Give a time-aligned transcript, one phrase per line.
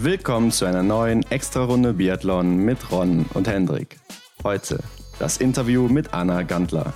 [0.00, 3.98] Willkommen zu einer neuen Extra-Runde Biathlon mit Ron und Hendrik.
[4.44, 4.78] Heute
[5.18, 6.92] das Interview mit Anna Gandler,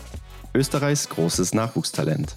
[0.55, 2.37] Österreichs großes Nachwuchstalent.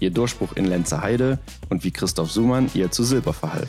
[0.00, 1.38] Ihr Durchbruch in Lenzer Heide
[1.68, 3.68] und wie Christoph Sumann ihr zu Silber verhalf.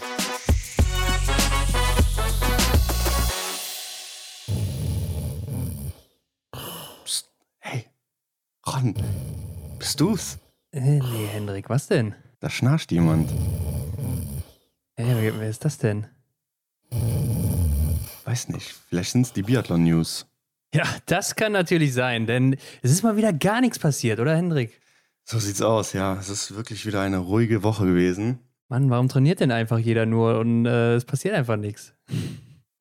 [7.03, 7.29] Psst,
[7.59, 7.87] hey,
[8.65, 8.95] Ron,
[9.79, 10.37] bist du's?
[10.71, 12.15] Äh, nee, Hendrik, was denn?
[12.39, 13.29] Da schnarcht jemand.
[14.95, 16.07] Ey, wer, wer ist das denn?
[18.25, 20.25] Weiß nicht, vielleicht sind's die Biathlon-News.
[20.73, 24.81] Ja, das kann natürlich sein, denn es ist mal wieder gar nichts passiert, oder Hendrik?
[25.23, 26.17] So sieht's aus, ja.
[26.19, 28.39] Es ist wirklich wieder eine ruhige Woche gewesen.
[28.69, 31.93] Mann, warum trainiert denn einfach jeder nur und äh, es passiert einfach nichts?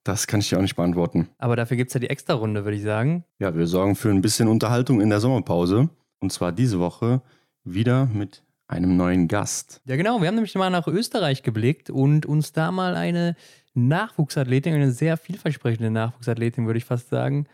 [0.02, 1.28] Das kann ich dir auch nicht beantworten.
[1.38, 3.25] Aber dafür gibt's ja die Extra-Runde, würde ich sagen.
[3.38, 5.88] Ja, wir sorgen für ein bisschen Unterhaltung in der Sommerpause.
[6.20, 7.23] Und zwar diese Woche
[7.64, 9.80] wieder mit einem neuen Gast.
[9.84, 10.20] Ja, genau.
[10.20, 13.36] Wir haben nämlich mal nach Österreich geblickt und uns da mal eine
[13.76, 17.46] Nachwuchsathletin, eine sehr vielversprechende Nachwuchsathletin, würde ich fast sagen,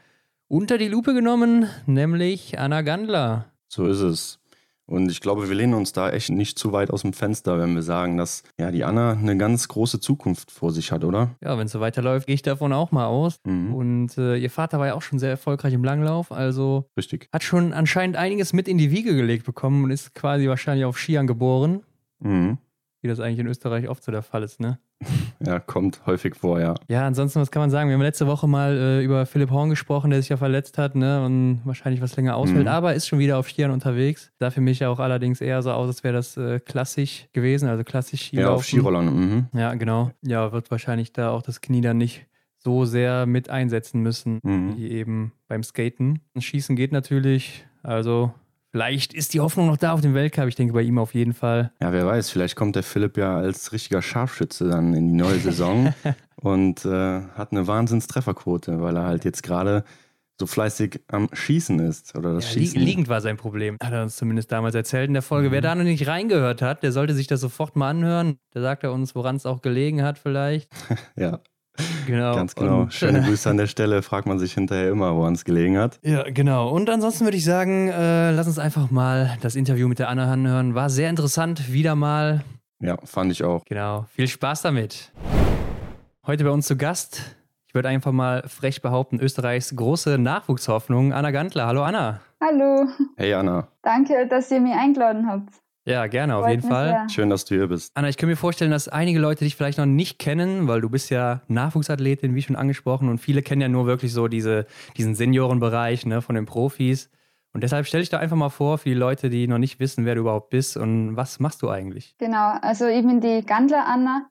[0.48, 3.46] unter die Lupe genommen, nämlich Anna Gandler.
[3.68, 4.38] So ist es.
[4.84, 7.74] Und ich glaube, wir lehnen uns da echt nicht zu weit aus dem Fenster, wenn
[7.74, 11.30] wir sagen, dass ja die Anna eine ganz große Zukunft vor sich hat, oder?
[11.42, 13.36] Ja, wenn es so weiterläuft, gehe ich davon auch mal aus.
[13.44, 13.74] Mhm.
[13.74, 17.28] Und äh, ihr Vater war ja auch schon sehr erfolgreich im Langlauf, also Richtig.
[17.32, 20.98] hat schon anscheinend einiges mit in die Wiege gelegt bekommen und ist quasi wahrscheinlich auf
[20.98, 21.82] Skiern geboren,
[22.20, 22.58] Mhm.
[23.02, 24.78] Wie das eigentlich in Österreich oft so der Fall ist, ne?
[25.44, 26.74] Ja, kommt häufig vor, ja.
[26.88, 27.88] Ja, ansonsten, was kann man sagen?
[27.88, 30.94] Wir haben letzte Woche mal äh, über Philipp Horn gesprochen, der sich ja verletzt hat,
[30.94, 31.24] ne?
[31.24, 32.68] Und wahrscheinlich was länger ausfällt, Mhm.
[32.68, 34.30] aber ist schon wieder auf Skiern unterwegs.
[34.38, 37.68] Sah für mich ja auch allerdings eher so aus, als wäre das äh, klassisch gewesen,
[37.68, 38.48] also klassisch Skilaufen.
[38.50, 39.06] Ja, auf Skirollern.
[39.06, 39.46] Mhm.
[39.52, 40.12] Ja, genau.
[40.22, 42.26] Ja, wird wahrscheinlich da auch das Knie dann nicht
[42.58, 44.76] so sehr mit einsetzen müssen, Mhm.
[44.76, 46.20] wie eben beim Skaten.
[46.38, 48.32] Schießen geht natürlich, also
[48.72, 50.48] vielleicht ist die Hoffnung noch da auf den Weltcup.
[50.48, 51.72] Ich denke bei ihm auf jeden Fall.
[51.80, 55.38] Ja, wer weiß, vielleicht kommt der Philipp ja als richtiger Scharfschütze dann in die neue
[55.38, 55.94] Saison
[56.36, 59.84] und äh, hat eine Wahnsinnstrefferquote, weil er halt jetzt gerade
[60.40, 62.16] so fleißig am Schießen ist.
[62.16, 62.80] Oder das Ja, Schießen.
[62.80, 63.76] liegend war sein Problem.
[63.80, 65.48] Hat er uns zumindest damals erzählt in der Folge.
[65.48, 65.52] Mhm.
[65.52, 68.38] Wer da noch nicht reingehört hat, der sollte sich das sofort mal anhören.
[68.52, 70.68] Da sagt er uns, woran es auch gelegen hat, vielleicht.
[71.16, 71.40] Ja,
[72.06, 72.34] Genau.
[72.34, 72.82] ganz genau.
[72.82, 74.02] Und, Schöne Grüße an der Stelle.
[74.02, 75.98] Fragt man sich hinterher immer, woran es gelegen hat.
[76.02, 76.68] Ja, genau.
[76.68, 80.30] Und ansonsten würde ich sagen, äh, lass uns einfach mal das Interview mit der Anna
[80.30, 80.74] anhören.
[80.74, 82.42] War sehr interessant, wieder mal.
[82.80, 83.64] Ja, fand ich auch.
[83.64, 84.06] Genau.
[84.14, 85.12] Viel Spaß damit.
[86.26, 91.30] Heute bei uns zu Gast, ich würde einfach mal frech behaupten, Österreichs große Nachwuchshoffnung, Anna
[91.30, 91.66] Gantler.
[91.66, 92.20] Hallo Anna.
[92.40, 95.61] Hallo, Hey Anna, danke, dass ihr mich eingeladen habt.
[95.84, 96.88] Ja, gerne, auf Freut jeden Fall.
[96.88, 97.08] sehr.
[97.08, 97.90] schön, dass du hier bist.
[97.94, 100.88] Anna, ich kann mir vorstellen, dass einige Leute dich vielleicht noch nicht kennen, weil du
[100.88, 104.66] bist ja Nachwuchsathletin, wie schon angesprochen, und viele kennen ja nur wirklich so diese,
[104.96, 107.10] diesen Seniorenbereich ne, von den Profis.
[107.52, 110.06] Und deshalb stell dich doch einfach mal vor für die Leute, die noch nicht wissen,
[110.06, 112.14] wer du überhaupt bist und was machst du eigentlich?
[112.18, 114.26] Genau, also ich bin die Gandler Anna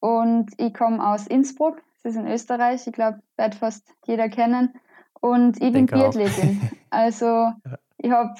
[0.00, 4.74] und ich komme aus Innsbruck, das ist in Österreich, ich glaube, wird fast jeder kennen.
[5.20, 5.86] Und ich bin.
[5.86, 6.70] Biathletin.
[6.88, 7.50] Also
[7.98, 8.34] ich habe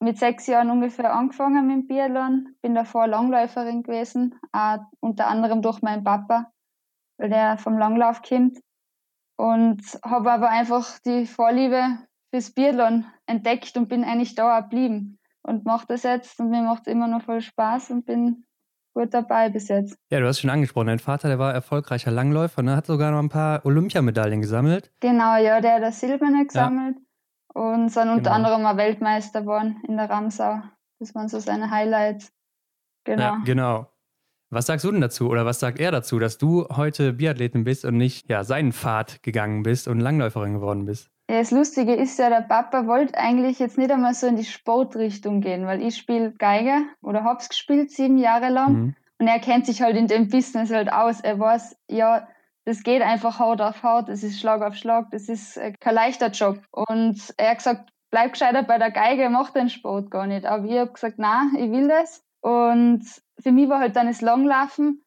[0.00, 5.62] mit sechs Jahren ungefähr angefangen mit dem Biathlon, bin davor Langläuferin gewesen, auch unter anderem
[5.62, 6.50] durch meinen Papa,
[7.18, 8.58] weil der vom Langlauf kommt.
[9.36, 11.98] Und habe aber einfach die Vorliebe
[12.30, 16.86] fürs Biathlon entdeckt und bin eigentlich da geblieben und mache das jetzt und mir macht
[16.86, 18.44] es immer noch voll Spaß und bin
[18.94, 19.96] gut dabei bis jetzt.
[20.10, 22.76] Ja, du hast schon angesprochen, dein Vater, der war erfolgreicher Langläufer, ne?
[22.76, 24.92] hat sogar noch ein paar Olympiamedaillen gesammelt.
[25.00, 26.96] Genau, ja, der hat das Silberne gesammelt
[27.54, 28.48] und sind unter Genau.
[28.48, 30.60] anderem auch Weltmeister geworden in der Ramsau.
[30.98, 32.32] Das waren so seine Highlights.
[33.04, 33.22] Genau.
[33.22, 33.86] Ja, genau.
[34.50, 37.84] Was sagst du denn dazu oder was sagt er dazu, dass du heute Biathletin bist
[37.84, 41.08] und nicht ja, seinen Pfad gegangen bist und Langläuferin geworden bist?
[41.30, 44.44] Ja, das Lustige ist ja, der Papa wollte eigentlich jetzt nicht einmal so in die
[44.44, 48.72] Sportrichtung gehen, weil ich spiele Geige oder hab's gespielt sieben Jahre lang.
[48.72, 48.94] Mhm.
[49.20, 51.20] Und er kennt sich halt in dem Business halt aus.
[51.20, 52.26] Er weiß, ja,
[52.64, 55.94] das geht einfach Haut auf Haut, das ist Schlag auf Schlag, das ist äh, kein
[55.94, 56.60] leichter Job.
[56.70, 60.46] Und er hat gesagt, bleib gescheiter bei der Geige, mach den Sport gar nicht.
[60.46, 62.22] Aber ich habe gesagt, na, ich will das.
[62.40, 63.04] Und
[63.38, 65.02] für mich war halt dann das Langlaufen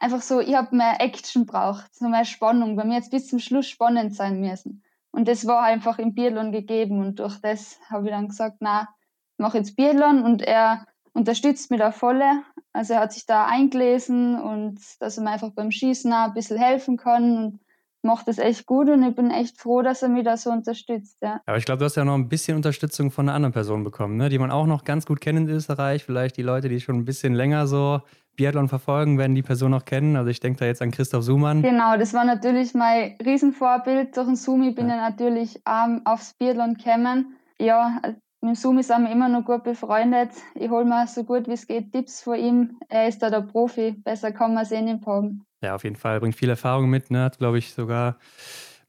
[0.00, 2.76] einfach so, ich habe mehr Action braucht, so mehr Spannung.
[2.76, 4.82] Bei mir jetzt bis zum Schluss spannend sein müssen.
[5.10, 7.00] Und das war einfach im Biathlon gegeben.
[7.00, 8.88] Und durch das habe ich dann gesagt, na,
[9.36, 12.42] mach jetzt Biathlon und er unterstützt mich da volle.
[12.72, 16.34] Also er hat sich da eingelesen und dass er mir einfach beim Schießen auch ein
[16.34, 17.60] bisschen helfen kann und
[18.02, 21.18] macht das echt gut und ich bin echt froh, dass er mich da so unterstützt.
[21.20, 21.40] Ja.
[21.46, 24.16] Aber ich glaube, du hast ja noch ein bisschen Unterstützung von einer anderen Person bekommen,
[24.16, 24.28] ne?
[24.28, 26.04] die man auch noch ganz gut kennt in Österreich.
[26.04, 28.00] Vielleicht die Leute, die schon ein bisschen länger so
[28.36, 30.16] Biathlon verfolgen, werden die Person noch kennen.
[30.16, 31.62] Also ich denke da jetzt an Christoph Sumann.
[31.62, 34.16] Genau, das war natürlich mein Riesenvorbild.
[34.16, 37.36] Durch den Sumi bin ich natürlich ähm, aufs Biathlon gekommen.
[37.60, 38.00] Ja,
[38.40, 40.30] mit Sumi sind wir immer noch gut befreundet.
[40.54, 42.78] Ich hole mir so gut wie es geht Tipps von ihm.
[42.88, 43.92] Er ist da der Profi.
[43.92, 45.44] Besser kann man es eh nicht haben.
[45.60, 46.20] Ja, auf jeden Fall.
[46.20, 47.10] Bringt viel Erfahrung mit.
[47.10, 47.24] Ne?
[47.24, 48.18] Hat, glaube ich, sogar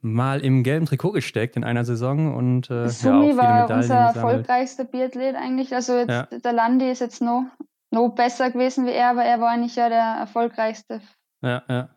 [0.02, 4.86] mal im gelben Trikot gesteckt in einer Saison und äh, Sumi ja, war unser erfolgreichster
[4.86, 5.74] Biathlet eigentlich.
[5.74, 6.24] Also jetzt, ja.
[6.26, 7.46] der Landi ist jetzt noch,
[7.92, 11.02] noch besser gewesen wie er, aber er war eigentlich ja der erfolgreichste.
[11.42, 11.90] Ja, ja.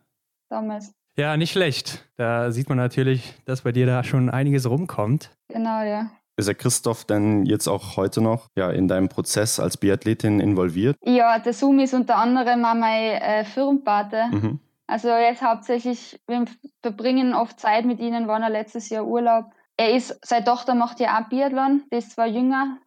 [0.49, 0.93] Damals.
[1.17, 2.09] Ja, nicht schlecht.
[2.17, 5.29] Da sieht man natürlich, dass bei dir da schon einiges rumkommt.
[5.47, 6.09] Genau, ja.
[6.35, 10.97] Ist der Christoph denn jetzt auch heute noch ja, in deinem Prozess als Biathletin involviert?
[11.03, 14.25] Ja, der Sumi ist unter anderem auch mein äh, Firmenpate.
[14.31, 14.59] Mhm.
[14.87, 16.45] Also jetzt hauptsächlich, wir
[16.81, 19.45] verbringen oft Zeit mit ihnen, waren er letztes Jahr Urlaub.
[19.77, 22.77] Er ist, seine Tochter macht ja auch Biathlon, die ist zwar jünger,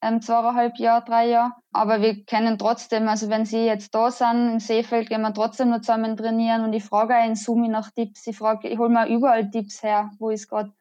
[0.00, 4.52] ähm, zweieinhalb Jahre, drei Jahre, aber wir kennen trotzdem, also wenn sie jetzt da sind,
[4.52, 7.90] im Seefeld, gehen wir trotzdem noch zusammen trainieren und ich frage auch in Sumi nach
[7.90, 10.72] Tipps, ich frage, ich hole mir überall Tipps her, wo ich es gerade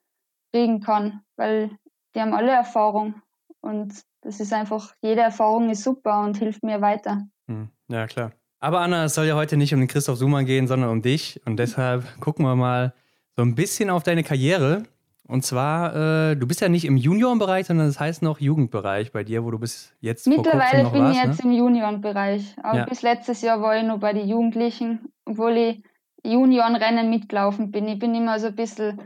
[0.54, 1.72] kriegen kann, weil
[2.18, 3.22] die haben alle Erfahrung
[3.62, 7.22] und das ist einfach, jede Erfahrung ist super und hilft mir weiter.
[7.48, 8.32] Hm, ja, klar.
[8.60, 11.40] Aber Anna, es soll ja heute nicht um den Christoph Sumann gehen, sondern um dich.
[11.46, 12.94] Und deshalb gucken wir mal
[13.36, 14.84] so ein bisschen auf deine Karriere.
[15.28, 19.24] Und zwar, äh, du bist ja nicht im Juniorenbereich, sondern das heißt noch Jugendbereich bei
[19.24, 21.52] dir, wo du bis jetzt Mittlerweile noch bin warst, ich jetzt ne?
[21.52, 22.56] im Juniorenbereich.
[22.64, 22.86] Aber ja.
[22.86, 25.84] bis letztes Jahr war ich noch bei den Jugendlichen, obwohl ich
[26.24, 27.88] Juniorenrennen mitgelaufen bin.
[27.88, 29.00] Ich bin immer so ein bisschen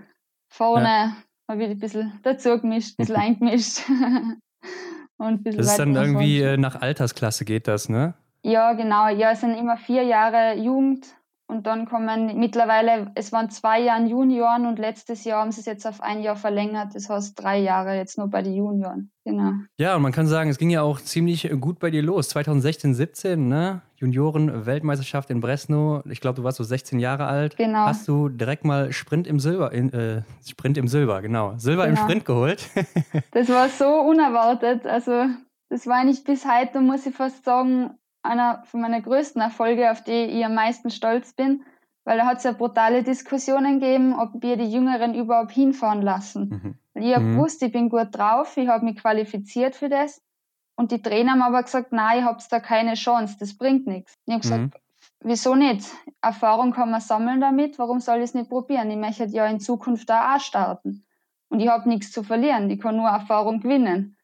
[0.48, 1.16] vorne, ja.
[1.52, 3.82] Habe ich ein bisschen dazu gemischt, ein bisschen eingemischt.
[5.18, 8.16] Und ein das ist dann irgendwie äh, nach Altersklasse geht das, ne?
[8.44, 9.08] Ja, genau.
[9.10, 11.06] Ja, es sind immer vier Jahre Jugend
[11.52, 15.66] und dann kommen mittlerweile, es waren zwei Jahre Junioren und letztes Jahr haben sie es
[15.66, 16.96] jetzt auf ein Jahr verlängert.
[16.96, 19.12] Das heißt drei Jahre jetzt nur bei den Junioren.
[19.26, 19.52] Genau.
[19.78, 22.30] Ja, und man kann sagen, es ging ja auch ziemlich gut bei dir los.
[22.30, 23.82] 2016, 17, ne?
[23.98, 26.02] Junioren-Weltmeisterschaft in Bresno.
[26.10, 27.58] Ich glaube, du warst so 16 Jahre alt.
[27.58, 27.80] Genau.
[27.80, 31.58] Hast du direkt mal Sprint im Silber, in, äh, Sprint im Silber, genau.
[31.58, 32.00] Silber genau.
[32.00, 32.70] im Sprint geholt.
[33.32, 34.88] das war so unerwartet.
[34.88, 35.26] Also,
[35.70, 37.92] das war eigentlich bis heute, muss ich fast sagen,
[38.24, 41.64] einer von meinen größten Erfolge, auf die ich am meisten stolz bin,
[42.04, 46.78] weil da hat es ja brutale Diskussionen gegeben, ob wir die Jüngeren überhaupt hinfahren lassen.
[46.94, 47.04] Mhm.
[47.04, 47.36] Ich habe mhm.
[47.36, 50.22] gewusst, ich bin gut drauf, ich habe mich qualifiziert für das.
[50.76, 54.16] Und die Trainer haben aber gesagt, nein, ihr habt da keine Chance, das bringt nichts.
[54.26, 54.72] Ich habe gesagt, mhm.
[55.22, 55.88] wieso nicht?
[56.22, 58.90] Erfahrung kann man sammeln damit, warum soll ich es nicht probieren?
[58.90, 61.06] Ich möchte ja in Zukunft da auch starten.
[61.50, 64.18] Und ich habe nichts zu verlieren, ich kann nur Erfahrung gewinnen.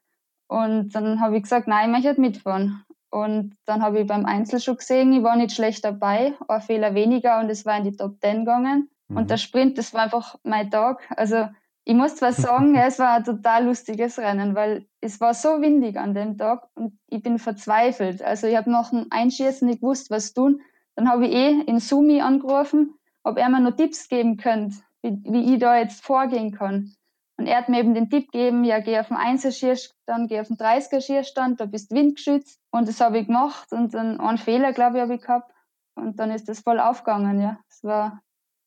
[0.48, 2.84] Und dann habe ich gesagt, nein, ich möchte mitfahren.
[3.10, 6.94] Und dann habe ich beim Einzel schon gesehen, ich war nicht schlecht dabei, ein Fehler
[6.94, 8.90] weniger und es war in die Top 10 gegangen.
[9.08, 9.16] Mhm.
[9.16, 11.02] Und der Sprint, das war einfach mein Tag.
[11.16, 11.48] Also
[11.84, 15.60] ich muss zwar sagen, ja, es war ein total lustiges Rennen, weil es war so
[15.60, 18.22] windig an dem Tag und ich bin verzweifelt.
[18.22, 20.60] Also ich habe nach dem Einschießen nicht gewusst, was tun.
[20.94, 25.18] Dann habe ich eh in Sumi angerufen, ob er mir noch Tipps geben könnte, wie,
[25.24, 26.92] wie ich da jetzt vorgehen kann.
[27.38, 30.48] Und er hat mir eben den Tipp gegeben, ja, geh auf den Einzelschierstand, geh auf
[30.48, 32.60] den 30er-Schierstand, da bist windgeschützt.
[32.72, 35.52] Und das habe ich gemacht und dann einen Fehler, glaube ich, habe ich gehabt.
[35.94, 37.58] Und dann ist das voll aufgegangen, ja.
[37.70, 38.20] Es war,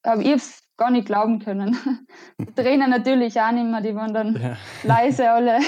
[0.04, 1.78] aber ich es gar nicht glauben können.
[2.40, 4.58] Die Trainer natürlich auch nicht mehr, die waren dann ja.
[4.84, 5.60] leise alle.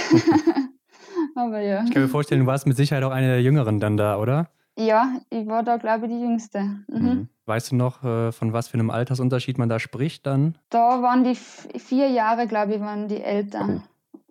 [1.36, 1.84] aber ja.
[1.84, 4.50] Ich kann mir vorstellen, du warst mit Sicherheit auch eine der Jüngeren dann da, oder?
[4.78, 6.62] Ja, ich war da, glaube ich, die Jüngste.
[6.88, 7.02] Mhm.
[7.02, 7.30] Mhm.
[7.46, 10.58] Weißt du noch, äh, von was für einem Altersunterschied man da spricht dann?
[10.70, 13.84] Da waren die vier Jahre, glaube ich, waren die Eltern.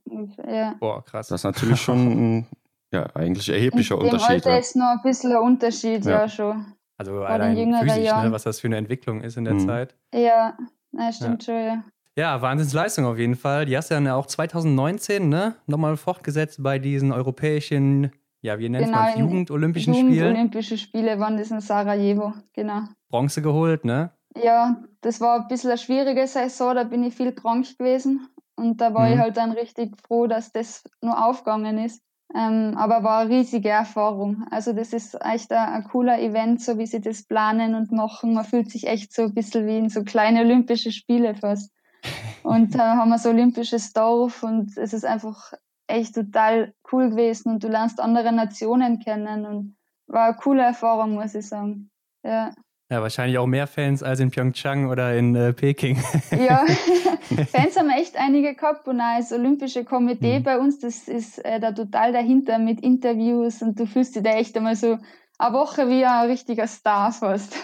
[0.09, 0.29] Oh.
[0.47, 0.75] Ja.
[0.81, 1.29] Boah, krass.
[1.29, 1.99] Das ist natürlich schon
[2.39, 2.47] ein
[2.93, 4.31] ja, eigentlich erheblicher In Unterschied.
[4.31, 4.59] Alter ja.
[4.59, 6.67] ist noch ein bisschen ein Unterschied, ja, ja schon.
[6.99, 9.67] Also allein physisch, ne, was das für eine Entwicklung ist in der mhm.
[9.67, 9.97] Zeit.
[10.15, 10.57] Ja,
[10.93, 11.85] das stimmt schon, ja.
[12.17, 13.65] Ja, Wahnsinnsleistung auf jeden Fall.
[13.65, 18.69] Die hast du dann ja auch 2019 ne, nochmal fortgesetzt bei diesen europäischen ja, wie
[18.69, 19.19] nennt genau, man es?
[19.19, 20.29] Jugend-Olympischen Jugend Spiele?
[20.31, 22.83] Olympische Spiele waren das in Sarajevo, genau.
[23.09, 24.11] Bronze geholt, ne?
[24.37, 28.29] Ja, das war ein bisschen eine schwierige Saison, da bin ich viel krank gewesen.
[28.57, 29.15] Und da war mhm.
[29.15, 32.03] ich halt dann richtig froh, dass das nur aufgegangen ist.
[32.35, 34.45] Ähm, aber war eine riesige Erfahrung.
[34.51, 38.35] Also das ist echt ein, ein, cooler Event, so wie sie das planen und machen.
[38.35, 41.71] Man fühlt sich echt so ein bisschen wie in so kleine Olympische Spiele fast.
[42.43, 45.53] Und da haben wir so olympisches Dorf und es ist einfach
[45.93, 51.15] echt total cool gewesen und du lernst andere Nationen kennen und war eine coole Erfahrung,
[51.15, 51.91] muss ich sagen.
[52.25, 52.53] Ja.
[52.91, 55.97] Ja, wahrscheinlich auch mehr Fans als in Pyeongchang oder in äh, Peking.
[56.31, 56.67] Ja,
[57.51, 60.43] Fans haben echt einige gehabt und auch das Olympische Komitee mhm.
[60.43, 64.33] bei uns, das ist äh, da total dahinter mit Interviews und du fühlst dich da
[64.33, 64.99] echt einmal so
[65.39, 67.57] eine Woche wie ein richtiger Star fast.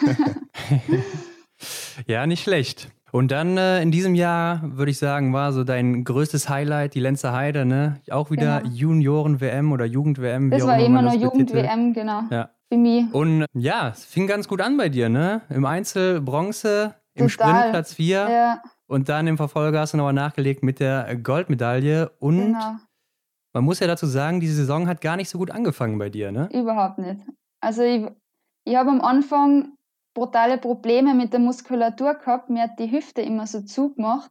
[2.07, 2.89] ja, nicht schlecht.
[3.11, 7.01] Und dann äh, in diesem Jahr, würde ich sagen, war so dein größtes Highlight die
[7.01, 8.01] Lenzer Heide, ne?
[8.11, 8.75] Auch wieder genau.
[8.75, 10.51] Junioren-WM oder Jugend-WM.
[10.51, 12.23] Das war immer nur Jugend-WM, genau.
[12.31, 12.51] Ja.
[12.71, 13.13] Für mich.
[13.15, 15.41] Und ja, es fing ganz gut an bei dir, ne?
[15.49, 17.49] Im Einzel Bronze, im Total.
[17.51, 18.29] Sprint Platz 4.
[18.31, 18.63] Ja.
[18.87, 22.11] Und dann im Verfolger hast du nochmal nachgelegt mit der Goldmedaille.
[22.19, 22.77] Und genau.
[23.55, 26.31] Man muss ja dazu sagen, die Saison hat gar nicht so gut angefangen bei dir,
[26.31, 26.49] ne?
[26.53, 27.21] Überhaupt nicht.
[27.61, 28.07] Also ich,
[28.65, 29.73] ich habe am Anfang
[30.19, 32.51] brutale Probleme mit der Muskulatur gehabt.
[32.51, 34.31] Mir hat die Hüfte immer so zugemacht.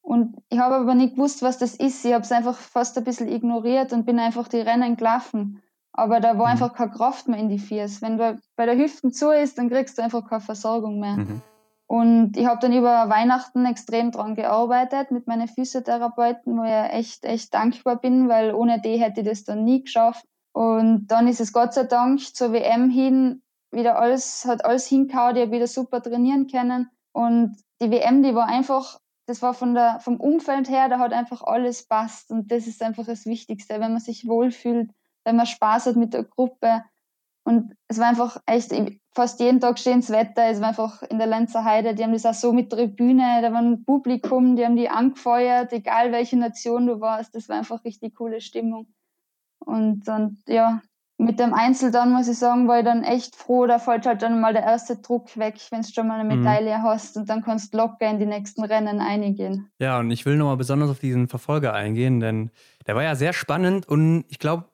[0.00, 2.04] Und ich habe aber nicht gewusst, was das ist.
[2.04, 5.62] Ich habe es einfach fast ein bisschen ignoriert und bin einfach die Rennen gelaufen.
[5.92, 6.52] Aber da war mhm.
[6.52, 8.02] einfach keine Kraft mehr in die Fiers.
[8.02, 11.16] Wenn du bei der Hüften zu ist, dann kriegst du einfach keine Versorgung mehr.
[11.16, 11.42] Mhm.
[11.88, 17.24] Und ich habe dann über Weihnachten extrem dran gearbeitet mit meinen Physiotherapeuten, wo ich echt,
[17.24, 20.24] echt dankbar bin, weil ohne die hätte ich das dann nie geschafft.
[20.52, 25.36] Und dann ist es Gott sei Dank zur WM hin wieder alles, hat alles hingehauen,
[25.36, 26.90] ich habe wieder super trainieren können.
[27.12, 31.12] Und die WM, die war einfach, das war von der, vom Umfeld her, da hat
[31.12, 32.30] einfach alles passt.
[32.30, 34.90] Und das ist einfach das Wichtigste, wenn man sich wohlfühlt,
[35.24, 36.84] wenn man Spaß hat mit der Gruppe.
[37.44, 38.74] Und es war einfach echt
[39.14, 40.46] fast jeden Tag schönes Wetter.
[40.46, 43.52] Es war einfach in der Lenzer Heide, die haben das auch so mit Tribüne, da
[43.52, 47.34] war ein Publikum, die haben die angefeuert, egal welche Nation du warst.
[47.34, 48.88] Das war einfach richtig coole Stimmung.
[49.58, 50.82] Und dann, ja,
[51.18, 54.20] mit dem Einzel dann muss ich sagen, war ich dann echt froh, da fällt halt
[54.22, 56.40] dann mal der erste Druck weg, wenn du schon mal eine mhm.
[56.40, 56.82] Medaille mhm.
[56.82, 59.70] hast und dann kannst du locker in die nächsten Rennen eingehen.
[59.78, 62.50] Ja, und ich will nochmal besonders auf diesen Verfolger eingehen, denn
[62.86, 64.64] der war ja sehr spannend und ich glaube,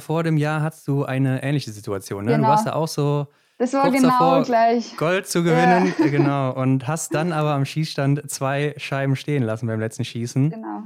[0.00, 2.24] vor dem Jahr hattest du eine ähnliche Situation.
[2.24, 2.32] Ne?
[2.32, 2.46] Genau.
[2.46, 3.26] Du warst ja auch so.
[3.58, 4.96] Das war genau davor, gleich.
[4.96, 6.06] Gold zu gewinnen, ja.
[6.06, 6.52] genau.
[6.52, 10.50] Und hast dann aber am Schießstand zwei Scheiben stehen lassen beim letzten Schießen.
[10.50, 10.82] Genau.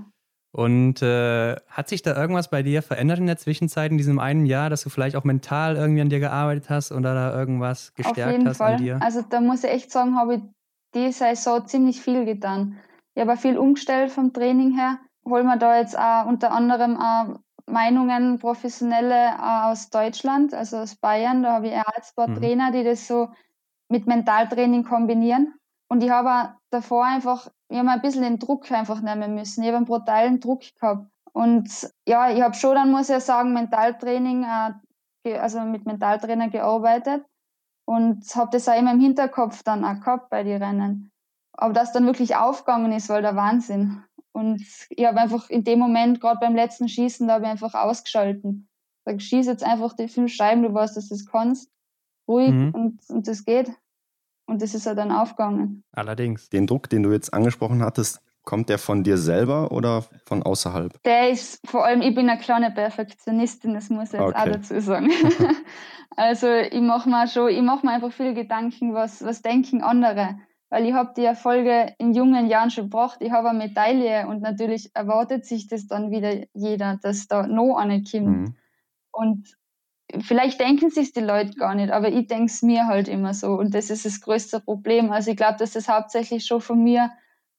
[0.52, 4.44] Und äh, hat sich da irgendwas bei dir verändert in der Zwischenzeit, in diesem einen
[4.44, 8.20] Jahr, dass du vielleicht auch mental irgendwie an dir gearbeitet hast oder da irgendwas gestärkt
[8.20, 8.74] Auf jeden hast Fall.
[8.74, 8.98] an dir?
[9.00, 10.42] Also da muss ich echt sagen, habe ich
[10.94, 12.76] die Saison ziemlich viel getan.
[13.14, 14.98] Ich habe viel umgestellt vom Training her.
[15.24, 21.42] Holen wir da jetzt auch unter anderem auch Meinungen, professionelle aus Deutschland, also aus Bayern.
[21.42, 22.34] Da habe ich auch zwei mhm.
[22.34, 23.30] Trainer, die das so
[23.88, 25.54] mit Mentaltraining kombinieren.
[25.88, 29.62] Und ich habe davor einfach, ich habe ein bisschen den Druck einfach nehmen müssen.
[29.62, 31.06] Ich habe einen brutalen Druck gehabt.
[31.32, 37.24] Und ja, ich habe schon dann, muss ich sagen, Mentaltraining, äh, also mit Mentaltrainer gearbeitet
[37.86, 41.10] und habe das auch immer im Hinterkopf dann auch gehabt bei den Rennen.
[41.54, 44.04] Aber dass dann wirklich aufgegangen ist, war der Wahnsinn.
[44.32, 47.72] Und ich habe einfach in dem Moment, gerade beim letzten Schießen, da habe ich einfach
[47.72, 48.68] ausgeschalten.
[49.06, 51.70] Ich schieß jetzt einfach die fünf Scheiben, du weißt, dass du das kannst.
[52.28, 52.74] Ruhig mhm.
[52.74, 53.72] und, und das geht.
[54.52, 55.82] Und das ist ja dann aufgegangen.
[55.92, 56.50] Allerdings.
[56.50, 61.02] Den Druck, den du jetzt angesprochen hattest, kommt der von dir selber oder von außerhalb?
[61.04, 64.36] Der ist vor allem, ich bin eine kleine Perfektionistin, das muss ich jetzt okay.
[64.36, 65.10] auch dazu sagen.
[66.16, 70.36] also ich mache mir schon, ich mache mir einfach viele Gedanken, was, was denken andere
[70.68, 73.18] weil ich habe die Erfolge in jungen Jahren schon gebracht.
[73.20, 77.76] Ich habe eine Medaille und natürlich erwartet sich das dann wieder jeder, dass da noch
[77.76, 78.24] eine kommt.
[78.24, 78.56] Mhm.
[79.10, 79.58] Und
[80.20, 83.54] vielleicht denken sich die Leute gar nicht, aber ich denke es mir halt immer so.
[83.54, 85.10] Und das ist das größte Problem.
[85.10, 87.10] Also ich glaube, dass das hauptsächlich schon von mir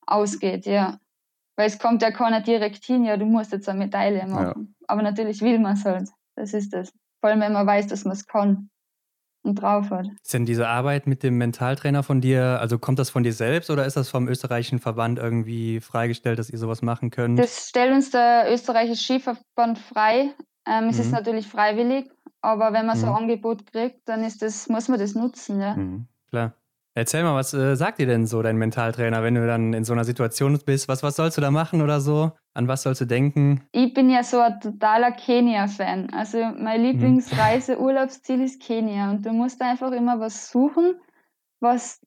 [0.06, 1.00] ausgeht, ja.
[1.56, 4.76] Weil es kommt ja keiner direkt hin, ja, du musst jetzt eine Medaille machen.
[4.80, 4.86] Ja.
[4.88, 6.10] Aber natürlich will man es halt.
[6.36, 6.92] Das ist das.
[7.22, 8.70] Vor allem, wenn man weiß, dass man es kann
[9.44, 10.08] und drauf hat.
[10.24, 13.70] Ist denn diese Arbeit mit dem Mentaltrainer von dir, also kommt das von dir selbst
[13.70, 17.38] oder ist das vom österreichischen Verband irgendwie freigestellt, dass ihr sowas machen könnt?
[17.38, 20.34] Das stellt uns der österreichische Skiverband frei.
[20.66, 21.04] Ähm, es mhm.
[21.04, 22.10] ist natürlich freiwillig,
[22.44, 23.02] aber wenn man mhm.
[23.02, 25.76] so ein Angebot kriegt, dann ist das, muss man das nutzen, ja.
[25.76, 26.08] Mhm.
[26.30, 26.54] Klar.
[26.96, 29.94] Erzähl mal, was äh, sagt dir denn so dein Mentaltrainer, wenn du dann in so
[29.94, 30.88] einer Situation bist?
[30.88, 32.34] Was, was sollst du da machen oder so?
[32.54, 33.64] An was sollst du denken?
[33.72, 36.12] Ich bin ja so ein totaler Kenia-Fan.
[36.12, 36.88] Also mein mhm.
[36.88, 39.10] Lieblingsreise-Urlaubsziel ist Kenia.
[39.10, 40.96] Und du musst einfach immer was suchen,
[41.62, 42.00] was,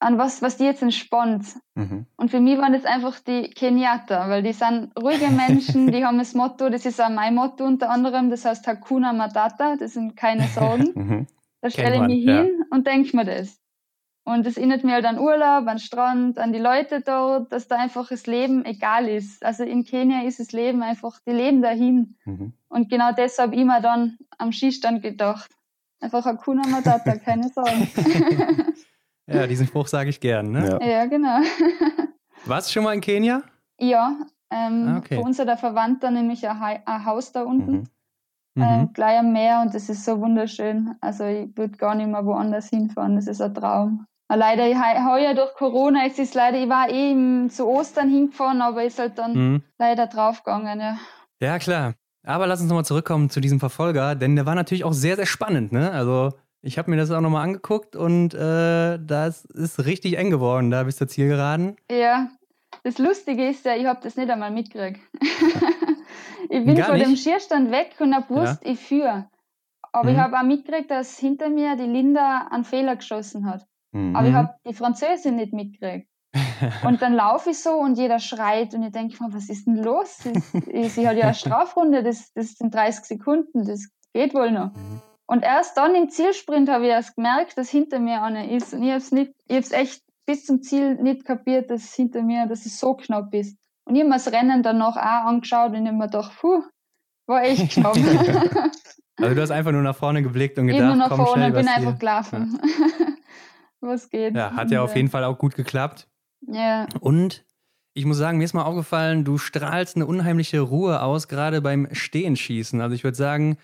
[0.00, 1.44] an was, was dir jetzt entspannt.
[1.74, 2.06] Mhm.
[2.16, 6.18] Und für mich waren das einfach die Keniater, weil die sind ruhige Menschen, die haben
[6.18, 10.16] das Motto, das ist auch mein Motto unter anderem, das heißt Hakuna Matata, das sind
[10.16, 10.90] keine Sorgen.
[10.94, 11.26] mhm.
[11.60, 12.66] Da stelle ich mich hin ja.
[12.70, 13.60] und denke mir das.
[14.24, 17.76] Und es erinnert mich halt an Urlaub, an Strand, an die Leute dort, dass da
[17.76, 19.44] einfach das Leben egal ist.
[19.44, 22.16] Also in Kenia ist das Leben einfach, die leben dahin.
[22.24, 22.54] Mhm.
[22.68, 25.50] Und genau deshalb immer dann am Skistand gedacht.
[26.00, 27.90] Einfach Hakuna Matata, keine Sorgen.
[29.32, 30.78] ja, diesen Spruch sage ich gern, ne?
[30.80, 31.38] Ja, ja genau.
[32.46, 33.42] Warst du schon mal in Kenia?
[33.78, 34.16] Ja,
[34.50, 35.16] ähm, ah, okay.
[35.16, 37.72] bei uns hat der Verwandter nämlich ein, ein Haus da unten.
[37.72, 38.62] Mhm.
[38.62, 38.92] Äh, mhm.
[38.92, 40.96] gleich am Meer und das ist so wunderschön.
[41.00, 43.16] Also ich würde gar nicht mehr woanders hinfahren.
[43.16, 44.06] Das ist ein Traum.
[44.28, 48.98] Leider heuer durch Corona ist es leider, ich war eh zu Ostern hingefahren, aber ist
[48.98, 49.62] halt dann mhm.
[49.78, 50.98] leider draufgegangen, ja.
[51.40, 51.94] Ja, klar.
[52.24, 55.26] Aber lass uns nochmal zurückkommen zu diesem Verfolger, denn der war natürlich auch sehr, sehr
[55.26, 55.90] spannend, ne?
[55.90, 56.32] Also
[56.62, 60.82] ich habe mir das auch nochmal angeguckt und äh, das ist richtig eng geworden, da
[60.82, 61.76] bis zur Zielgeraden.
[61.90, 62.28] Ja,
[62.84, 65.00] das Lustige ist ja, ich habe das nicht einmal mitgekriegt.
[66.50, 67.06] ich bin Gar von nicht?
[67.06, 68.72] dem Schierstand weg und habe gewusst, ja.
[68.72, 69.28] ich führe.
[69.92, 70.16] Aber mhm.
[70.16, 73.66] ich habe auch mitgekriegt, dass hinter mir die Linda einen Fehler geschossen hat.
[73.92, 74.14] Mhm.
[74.14, 76.08] Aber ich habe die Französin nicht mitgekriegt.
[76.84, 79.76] und dann laufe ich so und jeder schreit und ich denke mir, was ist denn
[79.76, 80.18] los?
[80.18, 84.72] Sie, sie hat ja eine Strafrunde, das, das sind 30 Sekunden, das geht wohl noch.
[84.72, 85.02] Mhm.
[85.30, 88.74] Und erst dann im Zielsprint habe ich erst gemerkt, dass hinter mir eine ist.
[88.74, 91.94] Und ich habe es nicht, ich habe es echt bis zum Ziel nicht kapiert, dass
[91.94, 93.56] hinter mir, dass es so knapp ist.
[93.84, 96.64] Und ich habe mir das Rennen danach auch angeschaut und ich habe mir gedacht, puh,
[97.26, 97.96] war echt knapp.
[99.18, 101.44] also du hast einfach nur nach vorne geblickt und gedacht, ich nur nach komm, vorne
[101.44, 102.60] schnell, bin einfach gelaufen.
[102.60, 103.06] Ja.
[103.88, 104.34] was geht.
[104.34, 106.08] Ja, hat ja auf jeden Fall auch gut geklappt.
[106.40, 106.88] Ja.
[106.98, 107.44] Und
[107.94, 111.86] ich muss sagen, mir ist mal aufgefallen, du strahlst eine unheimliche Ruhe aus, gerade beim
[111.92, 112.80] Stehenschießen.
[112.80, 113.58] Also ich würde sagen,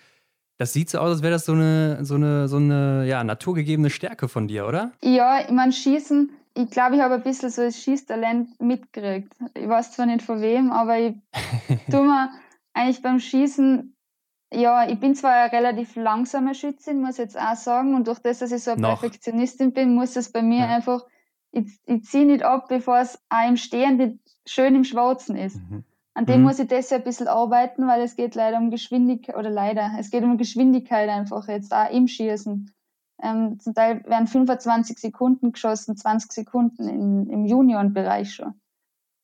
[0.58, 3.90] das sieht so aus, als wäre das so eine, so eine, so eine ja, naturgegebene
[3.90, 4.92] Stärke von dir, oder?
[5.02, 9.32] Ja, ich meine, Schießen, ich glaube, ich habe ein bisschen so das Schießtalent mitgekriegt.
[9.54, 11.14] Ich weiß zwar nicht von wem, aber ich
[11.90, 12.30] tue mir
[12.72, 13.94] eigentlich beim Schießen,
[14.54, 18.20] ja, ich bin zwar eine relativ langsame Schützin, muss ich jetzt auch sagen, und durch
[18.20, 19.00] das, dass ich so eine Noch.
[19.00, 20.76] Perfektionistin bin, muss es bei mir Ja.
[20.76, 21.04] einfach,
[21.52, 25.56] ich, ich ziehe nicht ab, bevor es auch im Stehen nicht schön im Schwarzen ist.
[25.56, 25.84] Mhm.
[26.16, 26.46] An dem Mhm.
[26.46, 29.92] muss ich das ja ein bisschen arbeiten, weil es geht leider um Geschwindigkeit, oder leider,
[29.99, 32.73] es geht um Geschwindigkeit einfach jetzt auch im Schießen.
[33.23, 38.54] Ähm, zum Teil werden 25 Sekunden geschossen, 20 Sekunden in, im Juniorenbereich schon.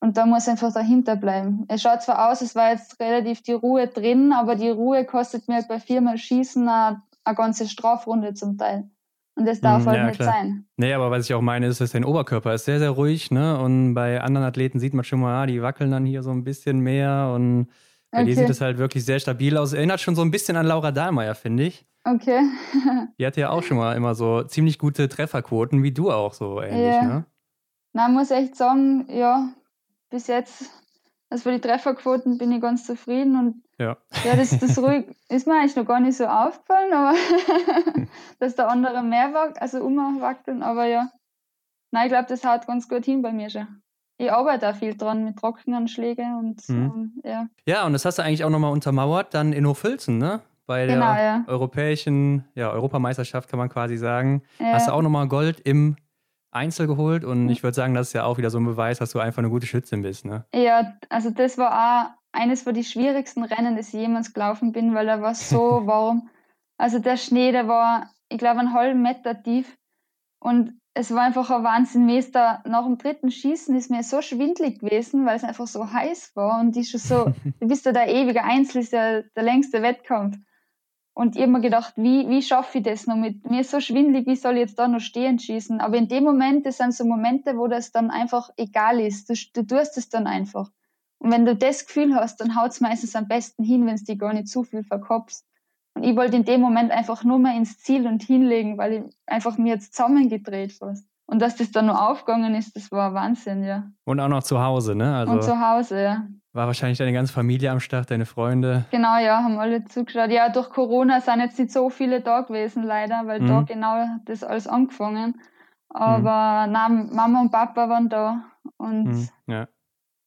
[0.01, 1.65] Und da muss einfach dahinter bleiben.
[1.69, 5.49] Es schaut zwar aus, es war jetzt relativ die Ruhe drin, aber die Ruhe kostet
[5.49, 8.91] mir bei viermal Schießen eine, eine ganze Strafrunde zum Teil.
[9.35, 10.33] Und das darf Mhm, halt ja, nicht klar.
[10.35, 10.67] sein.
[10.77, 13.59] Nee, aber was ich auch meine, ist, dass dein Oberkörper ist sehr, sehr ruhig, ne?
[13.59, 16.45] Und bei anderen Athleten sieht man schon mal, ah, die wackeln dann hier so ein
[16.45, 17.69] bisschen mehr und
[18.11, 18.41] bei dir Okay.
[18.41, 19.73] sieht es halt wirklich sehr stabil aus.
[19.73, 21.87] Erinnert schon so ein bisschen an Laura Dahlmeier, finde ich.
[22.05, 22.41] Okay.
[23.19, 26.61] Die hatte ja auch schon mal immer so ziemlich gute Trefferquoten, wie du auch so
[26.61, 27.07] ähnlich, Ja.
[27.09, 27.27] ne?
[27.95, 29.51] Na, muss echt sagen, ja,
[30.11, 30.71] bis jetzt,
[31.33, 33.97] also für die Trefferquoten bin ich ganz zufrieden und Ja.
[34.25, 37.15] ja, das, das ruhig ist mir eigentlich noch gar nicht so aufgefallen, aber
[38.39, 41.11] dass der andere mehr wackelt, also umwackeln, aber ja.
[41.91, 43.67] Nein, ich glaube, das haut ganz gut hin bei mir schon.
[44.19, 46.77] Ich arbeite auch viel dran mit Trockenanschläge und Mhm.
[46.77, 47.47] ähm, ja.
[47.67, 50.41] Ja, und das hast du eigentlich auch nochmal untermauert, dann in Hochfilzen, ne?
[50.67, 51.45] Bei der Genau, ja.
[51.49, 54.43] europäischen, ja, Europameisterschaft kann man quasi sagen.
[54.61, 54.73] Ja.
[54.75, 55.97] Hast du auch nochmal Gold im
[56.53, 59.11] Einzel geholt und ich würde sagen, das ist ja auch wieder so ein Beweis, dass
[59.11, 60.45] du einfach eine gute Schützin bist, ne?
[60.55, 64.95] Ja, also das war auch eines von die schwierigsten Rennen, das ich jemals gelaufen bin,
[64.95, 66.29] weil da war so warm.
[66.79, 69.77] Also der Schnee, der war, ich glaube, einen halben Meter tief.
[70.41, 72.07] Und es war einfach ein Wahnsinn.
[72.07, 75.67] Mir ist da nach dem dritten Schießen ist mir so schwindlig gewesen, weil es einfach
[75.67, 76.61] so heiß war.
[76.61, 80.37] Und ich schon so, du bist ja der ewige Einzel, ist ja der längste Wettkampf.
[81.15, 83.49] Und ich habe mir gedacht, wie, wie schaffe ich das noch mit?
[83.49, 85.81] Mir ist so schwindlig, wie soll ich jetzt da noch stehen schießen?
[85.81, 89.29] Aber in dem Moment, das sind so Momente, wo das dann einfach egal ist.
[89.29, 90.71] Du, du tust es dann einfach.
[91.19, 94.05] Und wenn du das Gefühl hast, dann haut es meistens am besten hin, wenn es
[94.05, 95.47] dir gar nicht zu viel verkopfst.
[95.95, 99.17] Und ich wollte in dem Moment einfach nur mal ins Ziel und hinlegen, weil ich
[99.27, 101.07] einfach mir jetzt zusammengedreht fast.
[101.33, 103.85] Und dass das dann noch aufgegangen ist, das war Wahnsinn, ja.
[104.05, 105.17] Und auch noch zu Hause, ne?
[105.17, 106.27] Also und zu Hause, ja.
[106.53, 108.85] war wahrscheinlich deine ganze Familie am Start, deine Freunde.
[108.91, 110.31] Genau, ja, haben alle zugeschaut.
[110.31, 113.47] Ja, durch Corona sind jetzt nicht so viele da gewesen, leider, weil Mhm.
[113.47, 115.41] da genau das alles angefangen.
[115.89, 118.45] Aber nein, Mama und Papa waren da
[118.77, 119.29] und Mhm.
[119.47, 119.69] Ja.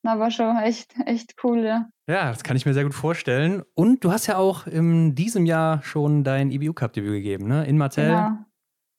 [0.03, 1.85] na, war schon echt, echt cool, ja.
[2.07, 3.61] Ja, das kann ich mir sehr gut vorstellen.
[3.75, 7.65] Und du hast ja auch in diesem Jahr schon dein IBU-Cup-Debüt gegeben, ne?
[7.65, 8.09] In Martell.
[8.09, 8.37] Genau.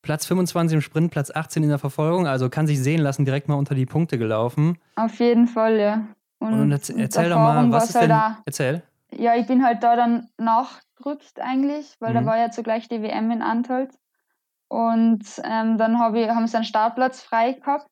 [0.07, 2.29] Platz 25 im Sprint, Platz 18 in der Verfolgung.
[2.29, 4.79] Also kann sich sehen lassen, direkt mal unter die Punkte gelaufen.
[4.95, 6.07] Auf jeden Fall, ja.
[6.39, 8.17] Und, und erzähl doch mal, was ist halt denn.
[8.17, 8.31] auch.
[8.45, 8.83] Erzähl.
[9.11, 12.27] Ja, ich bin halt da dann nachgerückt eigentlich, weil da Mhm.
[12.27, 13.99] war ja zugleich die WM in Antolz.
[14.69, 17.89] Und ähm, dann hab ich, haben sie einen Startplatz frei gehabt.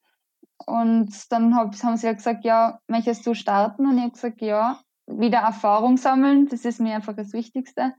[0.66, 3.87] Und dann hab, haben sie ja gesagt, ja, möchtest du starten?
[3.87, 7.92] Und ich habe gesagt, ja, wieder Erfahrung sammeln, das ist mir einfach das Wichtigste.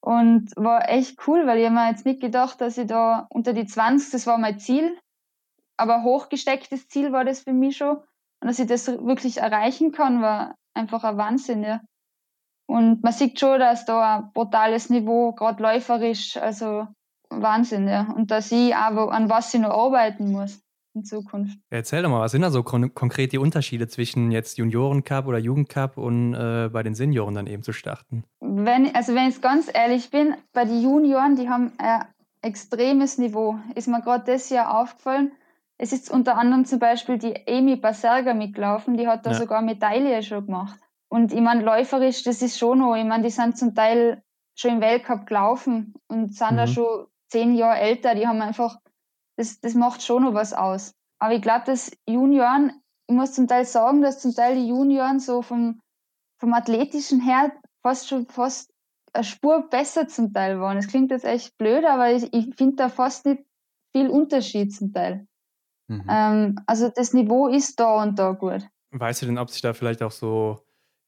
[0.00, 3.52] Und war echt cool, weil ich hab mir jetzt nicht gedacht, dass ich da unter
[3.52, 4.98] die 20, das war mein Ziel,
[5.76, 7.98] aber hochgestecktes Ziel war das für mich schon.
[7.98, 11.80] Und dass ich das wirklich erreichen kann, war einfach ein Wahnsinn, ja.
[12.66, 16.86] Und man sieht schon, dass da ein brutales Niveau, gerade läuferisch, also
[17.28, 18.10] Wahnsinn, ja.
[18.12, 20.62] Und dass ich auch, an was ich noch arbeiten muss
[20.94, 21.58] in Zukunft.
[21.70, 25.38] Erzähl doch mal, was sind da so kon konkret die Unterschiede zwischen jetzt Juniorencup oder
[25.38, 28.24] Jugendcup und äh, bei den Senioren dann eben zu starten?
[28.40, 32.06] Wenn, also wenn ich ganz ehrlich bin, bei den Junioren, die haben ein
[32.42, 33.58] extremes Niveau.
[33.74, 35.32] Ist mir gerade das Jahr aufgefallen.
[35.78, 39.36] Es ist unter anderem zum Beispiel die Amy Baserga mitgelaufen, die hat da Ja.
[39.36, 40.78] sogar Medaille schon gemacht.
[41.08, 44.22] Und ich meine, läuferisch, das ist schon noch, ich meine, die sind zum Teil
[44.54, 46.70] schon im Weltcup gelaufen und sind da Mhm.
[46.70, 48.76] schon zehn Jahre älter, die haben einfach,
[49.40, 50.94] das, das macht schon noch was aus.
[51.18, 52.72] Aber ich glaube, dass Junioren,
[53.08, 55.80] ich muss zum Teil sagen, dass zum Teil die Junioren so vom,
[56.38, 58.70] vom athletischen her fast schon fast
[59.12, 60.76] eine Spur besser zum Teil waren.
[60.76, 63.42] Es klingt jetzt echt blöd, aber ich, ich finde da fast nicht
[63.96, 65.26] viel Unterschied zum Teil.
[65.88, 66.04] Mhm.
[66.08, 68.68] Ähm, also das Niveau ist da und da gut.
[68.90, 70.60] Weißt du denn, ob sich da vielleicht auch so,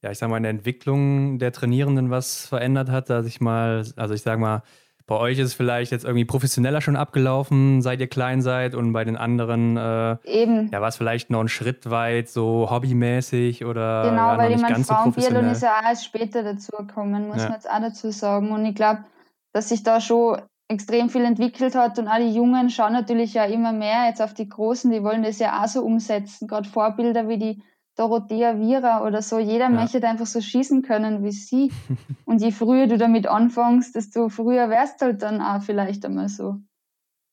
[0.03, 3.87] ja, ich sag mal, in der Entwicklung der Trainierenden was verändert hat, dass ich mal,
[3.97, 4.63] also ich sag mal,
[5.07, 8.93] bei euch ist es vielleicht jetzt irgendwie professioneller schon abgelaufen, seit ihr klein seid und
[8.93, 10.71] bei den anderen äh, Eben.
[10.73, 14.61] Ja, war es vielleicht noch einen Schritt weit, so hobbymäßig oder Genau, ja, weil ich
[14.61, 14.95] meine, ganz so.
[14.95, 17.45] Frauenbiathlon ist ja auch erst später dazugekommen, muss Ja.
[17.45, 18.51] man jetzt auch dazu sagen.
[18.53, 19.05] Und ich glaube,
[19.53, 23.45] dass sich da schon extrem viel entwickelt hat und auch die Jungen schauen natürlich ja
[23.45, 26.49] immer mehr jetzt auf die Großen, die wollen das ja auch so umsetzen.
[26.49, 27.63] Gerade Vorbilder wie die
[27.97, 29.39] Dorothea Viera oder so.
[29.39, 31.71] Jeder möchte einfach so schießen können wie sie.
[32.25, 36.29] und je früher du damit anfängst, desto früher wärst du halt dann auch vielleicht einmal
[36.29, 36.57] so.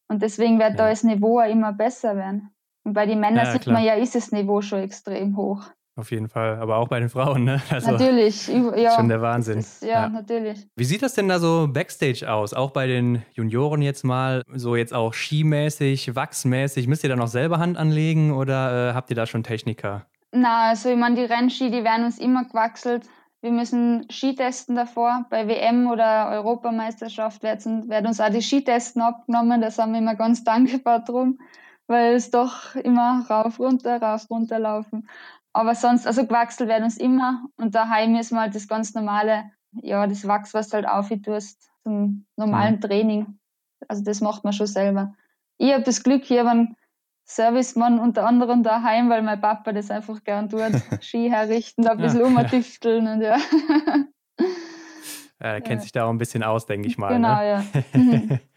[0.09, 0.89] Und deswegen wird da Ja.
[0.89, 2.49] das Niveau auch immer besser werden.
[2.83, 3.75] Und bei den Männern Ja, sieht klar.
[3.75, 5.63] man ja, ist das Niveau schon extrem hoch.
[5.95, 7.61] Auf jeden Fall, aber auch bei den Frauen, ne?
[7.69, 8.91] Also natürlich, ich- ja.
[8.95, 9.57] schon der Wahnsinn.
[9.57, 10.09] Das, ja, Ja.
[10.09, 10.65] natürlich.
[10.77, 12.53] Wie sieht das denn da so Backstage aus?
[12.53, 16.87] Auch bei den Junioren jetzt mal, so jetzt auch skimäßig, wachsmäßig.
[16.87, 20.05] Müsst ihr da noch selber Hand anlegen oder äh, habt ihr da schon Techniker?
[20.31, 23.07] Na, also ich meine, die Rennski, die werden uns immer gewachselt.
[23.41, 25.25] Wir müssen Ski testen davor.
[25.29, 29.61] Bei WM oder Europameisterschaft werden, werden uns auch die Skitesten abgenommen.
[29.61, 31.39] Da sind wir immer ganz dankbar drum,
[31.87, 35.07] weil es doch immer rauf, runter, rauf, runter laufen.
[35.53, 37.45] Aber sonst, also gewachselt werden uns immer.
[37.57, 41.71] Und daheim müssen wir halt das ganz normale, ja, das Wachs, was du halt auftust,
[41.83, 43.39] zum normalen Training.
[43.87, 45.15] Also das macht man schon selber.
[45.57, 46.75] Ich habe das Glück, hier einen
[47.29, 50.61] Servicemann unter anderem daheim, weil mein Papa das einfach gern tut.
[51.01, 52.25] Ski herrichten, da ein bisschen Ja.
[52.25, 53.37] umtüfteln und ja.
[55.41, 55.83] Er kennt Ja.
[55.83, 57.13] sich da auch ein bisschen aus, denke ich mal.
[57.13, 57.47] genau, ne?
[57.47, 58.39] ja.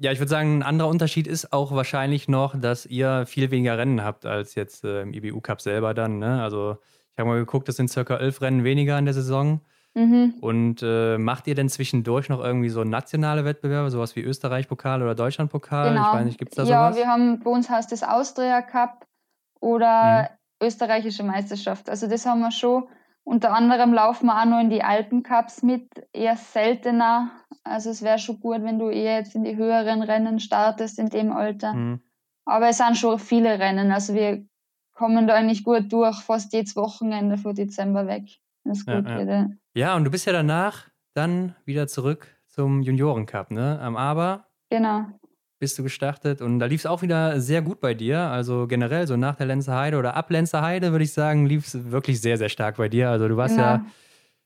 [0.00, 3.76] Ja, ich würde sagen, ein anderer Unterschied ist auch wahrscheinlich noch, dass ihr viel weniger
[3.78, 6.20] Rennen habt als jetzt äh, im IBU Cup selber dann.
[6.20, 6.40] Ne?
[6.40, 6.76] Also
[7.12, 9.60] ich habe mal geguckt, das sind circa elf Rennen weniger in der Saison.
[9.94, 10.34] Mhm.
[10.40, 15.14] Und äh, macht ihr denn zwischendurch noch irgendwie so nationale Wettbewerbe, sowas wie Österreich-Pokal oder
[15.14, 15.90] Deutschland-Pokal?
[15.90, 16.12] Genau.
[16.12, 16.96] Ich weiß nicht, gibt es da ja, sowas?
[16.96, 19.06] wir haben bei uns heißt das Austria Cup
[19.60, 20.30] oder
[20.62, 21.88] österreichische Meisterschaft.
[21.88, 22.84] Also das haben wir schon.
[23.24, 27.30] Unter anderem laufen wir auch noch in die Alpencups mit, eher seltener.
[27.62, 31.10] Also es wäre schon gut, wenn du eher jetzt in die höheren Rennen startest in
[31.10, 31.74] dem Alter.
[31.74, 32.00] Mhm.
[32.46, 33.92] Aber es sind schon viele Rennen.
[33.92, 34.46] Also wir
[34.94, 38.24] kommen da eigentlich gut durch, fast jedes Wochenende von Dezember weg.
[38.68, 39.20] Das ist Ja, gut ja.
[39.20, 39.50] wieder.
[39.74, 43.78] Ja, und du bist ja danach dann wieder zurück zum Junioren-Cup, ne?
[43.80, 45.06] Am Aber Genau.
[45.60, 48.20] bist du gestartet und da lief es auch wieder sehr gut bei dir.
[48.20, 51.66] Also generell, so nach der Lenzer Heide oder ab Lenzer Heide, würde ich sagen, lief
[51.66, 53.10] es wirklich sehr, sehr stark bei dir.
[53.10, 53.66] Also du warst Genau.
[53.68, 53.84] ja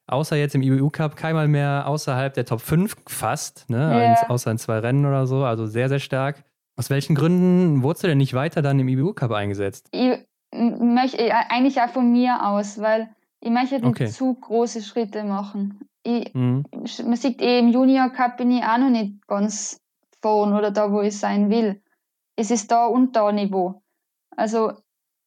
[0.06, 3.78] außer jetzt im IBU Cup keinmal mehr außerhalb der Top 5 fast, ne?
[3.78, 3.98] Ja.
[3.98, 5.44] Eins- außer in zwei Rennen oder so.
[5.44, 6.44] Also sehr, sehr stark.
[6.76, 9.88] Aus welchen Gründen wurdest du denn nicht weiter dann im IBU Cup eingesetzt?
[9.92, 10.18] Ich
[10.54, 13.08] möchte äh, eigentlich auch von mir aus, weil
[13.42, 14.08] ich möchte nicht Okay.
[14.08, 15.80] zu große Schritte machen.
[16.04, 16.64] Ich, Mhm.
[16.72, 19.80] man sieht eh, im Junior Cup bin ich auch noch nicht ganz
[20.20, 21.82] vorn oder da, wo ich sein will.
[22.36, 23.82] Es ist da und da Niveau.
[24.36, 24.72] Also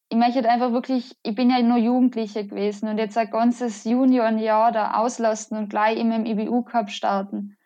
[0.08, 4.72] ich möchte einfach wirklich, ich bin ja nur Jugendliche gewesen und jetzt ein ganzes Juniorenjahr
[4.72, 7.56] da auslassen und gleich immer im IBU Cup starten.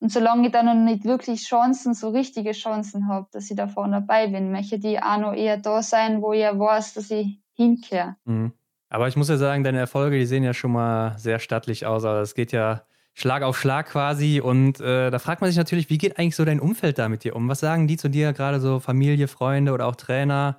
[0.00, 3.68] Und solange ich da noch nicht wirklich Chancen, so richtige Chancen habe, dass ich da
[3.68, 7.10] vorne dabei bin, möchte ich auch noch eher da sein, wo ich ja weiß, dass
[7.12, 8.16] ich hinkehre.
[8.24, 8.52] Mhm.
[8.92, 12.04] Aber ich muss ja sagen, deine Erfolge, die sehen ja schon mal sehr stattlich aus.
[12.04, 12.82] Also es geht ja
[13.14, 14.38] Schlag auf Schlag quasi.
[14.38, 17.24] Und äh, da fragt man sich natürlich, wie geht eigentlich so dein Umfeld da mit
[17.24, 17.48] dir um?
[17.48, 20.58] Was sagen die zu dir, gerade so Familie, Freunde oder auch Trainer?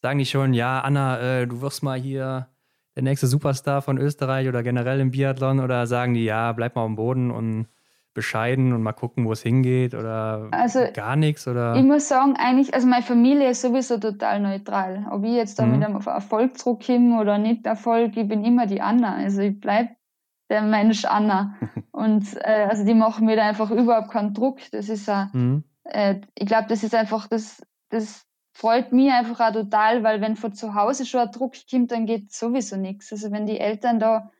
[0.00, 2.46] Sagen die schon, ja, Anna, äh, du wirst mal hier
[2.94, 5.58] der nächste Superstar von Österreich oder generell im Biathlon?
[5.58, 7.66] Oder sagen die, ja, bleib mal am Boden und
[8.14, 9.94] bescheiden und mal gucken, wo es hingeht?
[9.94, 11.46] Oder Also, gar nichts?
[11.48, 11.76] Oder?
[11.76, 15.06] Ich muss sagen, eigentlich, also meine Familie ist sowieso total neutral.
[15.10, 15.72] Ob ich jetzt da Mhm.
[15.78, 19.14] mit einem Erfolg zurückkomme oder nicht Erfolg, ich bin immer die Anna.
[19.16, 19.90] Also ich bleib
[20.50, 21.56] der Mensch Anna.
[21.92, 24.58] Und äh, also die machen mir da einfach überhaupt keinen Druck.
[24.72, 25.64] Das ist ja, Mhm.
[25.84, 30.36] äh, ich glaube, das ist einfach, das, das freut mich einfach auch total, weil wenn
[30.36, 33.10] von zu Hause schon ein Druck kommt, dann geht sowieso nichts.
[33.12, 34.30] Also wenn die Eltern da,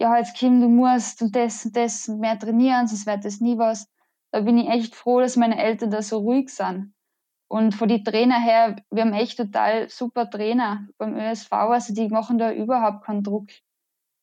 [0.00, 3.40] ja, jetzt Kim, du musst und das und das und mehr trainieren, sonst wird das
[3.40, 3.86] nie was.
[4.32, 6.94] Da bin ich echt froh, dass meine Eltern da so ruhig sind.
[7.48, 12.08] Und von die Trainer her, wir haben echt total super Trainer beim ÖSV, also die
[12.08, 13.48] machen da überhaupt keinen Druck.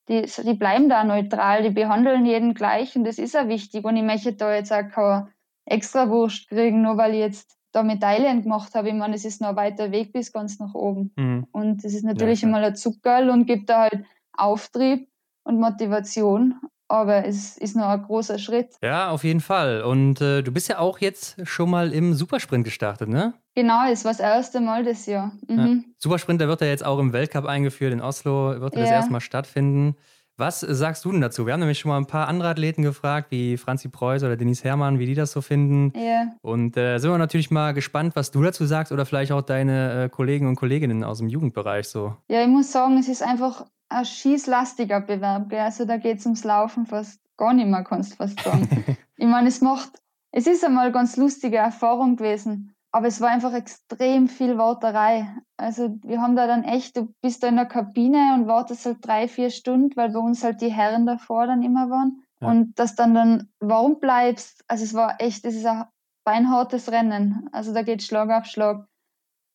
[0.08, 3.84] Die, die bleiben da neutral, die behandeln jeden gleich und das ist auch wichtig.
[3.84, 5.32] Und ich möchte da jetzt auch keine
[5.66, 8.88] Extrawurst kriegen, nur weil ich jetzt da Medaillen gemacht habe.
[8.88, 11.12] Ich meine, es ist noch ein weiter Weg bis ganz nach oben.
[11.18, 11.48] Mhm.
[11.52, 12.56] Und es ist natürlich klar.
[12.56, 15.10] einmal ein Zuckerl und gibt da halt Auftrieb
[15.47, 16.55] und Motivation.
[16.89, 18.75] Aber es ist noch ein großer Schritt.
[18.81, 19.81] Ja, auf jeden Fall.
[19.81, 23.33] Und äh, du bist ja auch jetzt schon mal im Supersprint gestartet, ne?
[23.55, 25.33] Genau, es war das erste Mal das Jahr.
[25.49, 25.83] Mhm.
[25.97, 27.91] Supersprint, der wird ja jetzt auch im Weltcup eingeführt.
[27.91, 28.95] In Oslo wird er das Ja.
[28.95, 29.95] erstmal stattfinden.
[30.39, 31.45] Was sagst du denn dazu?
[31.47, 34.63] Wir haben nämlich schon mal ein paar andere Athleten gefragt, wie Franzi Preuß oder Denise
[34.63, 35.91] Herrmann, wie die das so finden.
[35.99, 36.27] Ja.
[36.41, 40.03] Und äh, sind wir natürlich mal gespannt, was du dazu sagst oder vielleicht auch deine
[40.03, 42.15] äh, Kollegen und Kolleginnen aus dem Jugendbereich so.
[42.29, 45.50] Ja, ich muss sagen, es ist einfach ein schießlastiger Bewerb.
[45.50, 45.60] Gell?
[45.60, 48.67] Also da geht es ums Laufen fast gar nicht mehr, kannst du fast sagen.
[49.17, 52.73] ich meine, es macht, es ist einmal eine ganz lustige Erfahrung gewesen.
[52.91, 55.28] Aber es war einfach extrem viel Warterei.
[55.58, 58.97] Also wir haben da dann echt, du bist da in der Kabine und wartest halt
[59.02, 62.23] drei, vier Stunden, weil bei uns halt die Herren davor dann immer waren.
[62.39, 62.47] Ja.
[62.47, 65.86] Und dass dann dann warm bleibst, also es war echt, es ist ein
[66.23, 67.50] beinhartes Rennen.
[67.52, 68.88] Also da geht Schlag auf Schlag.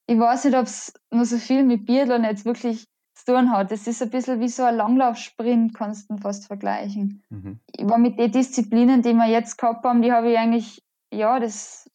[0.07, 2.87] Ich weiß nicht, ob es nur so viel mit Biathlon jetzt wirklich
[3.25, 3.71] zu tun hat.
[3.71, 7.23] Das ist ein bisschen wie so ein Langlaufsprint, kannst du fast vergleichen.
[7.31, 7.61] Mhm.
[7.75, 10.83] Ich war mit den Disziplinen, die wir jetzt gehabt haben, die habe ich eigentlich,
[11.13, 11.91] ja, das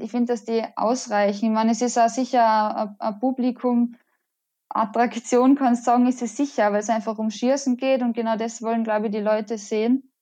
[0.00, 1.46] ich finde, dass die ausreichen.
[1.46, 3.96] Ich meine, es ist auch sicher ein, ein Publikum,
[4.68, 8.62] Attraktion, kannst sagen, ist es sicher, weil es einfach um Schießen geht und genau das
[8.62, 10.12] wollen, glaube ich, die Leute sehen.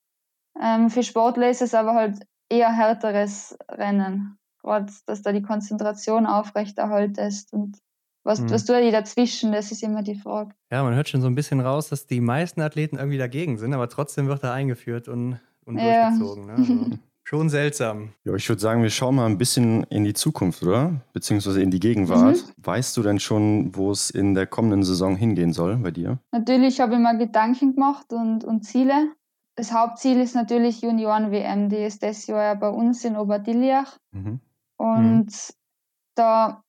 [0.60, 4.38] Ähm, für Sportler ist es aber halt eher härteres Rennen.
[4.62, 7.78] Gerade, dass da die Konzentration aufrechterhaltest und
[8.26, 8.50] was, mhm.
[8.50, 10.50] was tue ich dazwischen, das ist immer die Frage.
[10.70, 13.72] Ja, man hört schon so ein bisschen raus, dass die meisten Athleten irgendwie dagegen sind,
[13.72, 16.10] aber trotzdem wird er eingeführt und, und ja.
[16.10, 16.46] durchgezogen.
[16.46, 16.52] Ne?
[16.56, 16.98] Also.
[17.28, 18.12] Schon seltsam.
[18.22, 21.00] Ja, ich würde sagen, wir schauen mal ein bisschen in die Zukunft, oder?
[21.12, 22.36] Beziehungsweise in die Gegenwart.
[22.36, 22.64] Mhm.
[22.64, 26.20] Weißt du denn schon, wo es in der kommenden Saison hingehen soll bei dir?
[26.30, 29.08] Natürlich habe ich mir Gedanken gemacht und, und Ziele.
[29.56, 31.68] Das Hauptziel ist natürlich Junioren-WM.
[31.68, 33.98] Die ist das Jahr bei uns in Oberdillach.
[34.12, 34.38] Mhm.
[34.76, 35.54] Und mhm.
[36.14, 36.62] da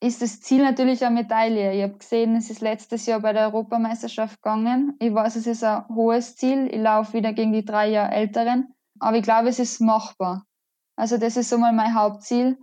[0.00, 1.72] ist das Ziel natürlich eine Medaille.
[1.72, 4.94] Ich habe gesehen, es ist letztes Jahr bei der Europameisterschaft gegangen.
[4.98, 6.68] Ich weiß, es ist ein hohes Ziel.
[6.70, 8.74] Ich laufe wieder gegen die drei Jahre Älteren.
[8.98, 10.44] Aber ich glaube, es ist machbar.
[10.96, 12.58] Also das ist so mal mein Hauptziel.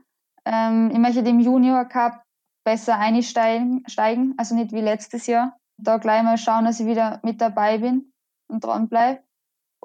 [0.45, 2.23] Ähm, ich möchte im Junior Cup
[2.63, 5.57] besser einsteigen, steigen, also nicht wie letztes Jahr.
[5.77, 8.13] Da gleich mal schauen, dass ich wieder mit dabei bin
[8.47, 9.23] und dran bleibe.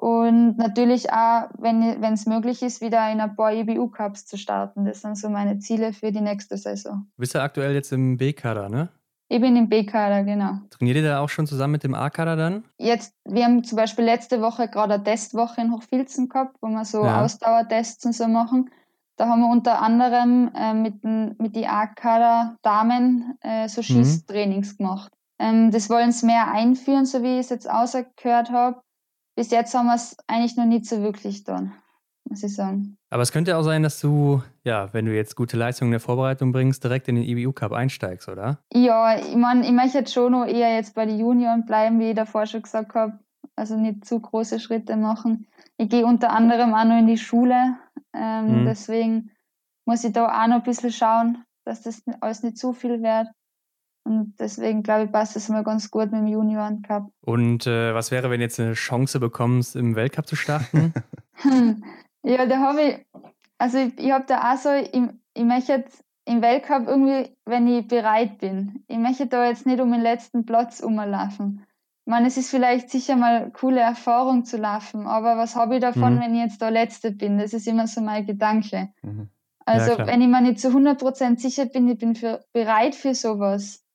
[0.01, 4.85] Und natürlich auch, wenn es möglich ist, wieder in ein paar EBU-Cups zu starten.
[4.85, 7.07] Das sind so meine Ziele für die nächste Saison.
[7.17, 8.87] Du bist ja aktuell jetzt im B-Kader, ne?
[9.27, 10.59] Ich bin im B-Kader, genau.
[10.69, 12.63] Trainiert ihr da auch schon zusammen mit dem A-Kader dann?
[12.77, 16.85] Jetzt, wir haben zum Beispiel letzte Woche gerade eine Testwoche in Hochfilzen gehabt, wo wir
[16.85, 17.21] so ja.
[17.21, 18.69] Ausdauertests und so machen.
[19.17, 23.83] Da haben wir unter anderem äh, mit, den, mit die A-Kader-Damen äh, so mhm.
[23.83, 24.77] Schießtrainings mhm.
[24.77, 25.11] gemacht.
[25.39, 28.81] Ähm, das wollen sie mehr einführen, so wie ich es jetzt ausgehört habe.
[29.39, 31.71] Bis jetzt haben wir es eigentlich noch nicht so wirklich getan
[32.29, 32.97] muss ich sagen.
[33.09, 35.99] Aber es könnte auch sein, dass du, ja, wenn du jetzt gute Leistungen in der
[35.99, 38.59] Vorbereitung bringst, direkt in den EBU Cup einsteigst, oder?
[38.71, 42.09] Ja, ich meine, ich möchte jetzt schon noch eher jetzt bei den Junioren bleiben, wie
[42.09, 43.17] ich davor schon gesagt habe.
[43.55, 45.47] Also nicht zu große Schritte machen.
[45.77, 47.77] Ich gehe unter anderem auch noch in die Schule.
[48.13, 48.65] Ähm, mhm.
[48.65, 49.31] Deswegen
[49.85, 53.27] muss ich da auch noch ein bisschen schauen, dass das alles nicht zu viel wird.
[54.09, 57.11] Und deswegen glaube ich, passt es mal ganz gut mit dem Junioren Cup.
[57.21, 60.93] Und äh, was wäre, wenn du jetzt eine Chance bekommst, im Weltcup zu starten?
[62.23, 63.05] Ja, da habe ich,
[63.57, 65.01] also ich, ich habe da auch so, ich,
[65.33, 69.79] ich möchte jetzt im Weltcup irgendwie, wenn ich bereit bin, ich möchte da jetzt nicht
[69.79, 71.65] um den letzten Platz umlaufen.
[72.05, 75.75] Ich meine, es ist vielleicht sicher mal eine coole Erfahrung zu laufen, aber was habe
[75.75, 76.21] ich davon, mhm.
[76.21, 77.37] wenn ich jetzt der Letzte bin?
[77.37, 78.89] Das ist immer so mein Gedanke.
[79.01, 79.29] Mhm.
[79.65, 83.13] Also, ja, wenn ich mir nicht zu 100% sicher bin, ich bin für, bereit für
[83.13, 83.85] sowas,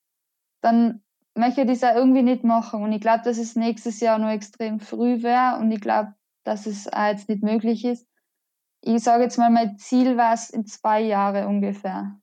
[0.65, 1.03] dann
[1.35, 2.83] möchte ich das auch irgendwie nicht machen.
[2.83, 6.67] Und ich glaube, dass es nächstes Jahr nur extrem früh wäre und ich glaube, dass
[6.67, 8.07] es auch jetzt nicht möglich ist
[8.85, 12.19] ich sage jetzt mal, mein Ziel war es in zwei Jahren ungefähr.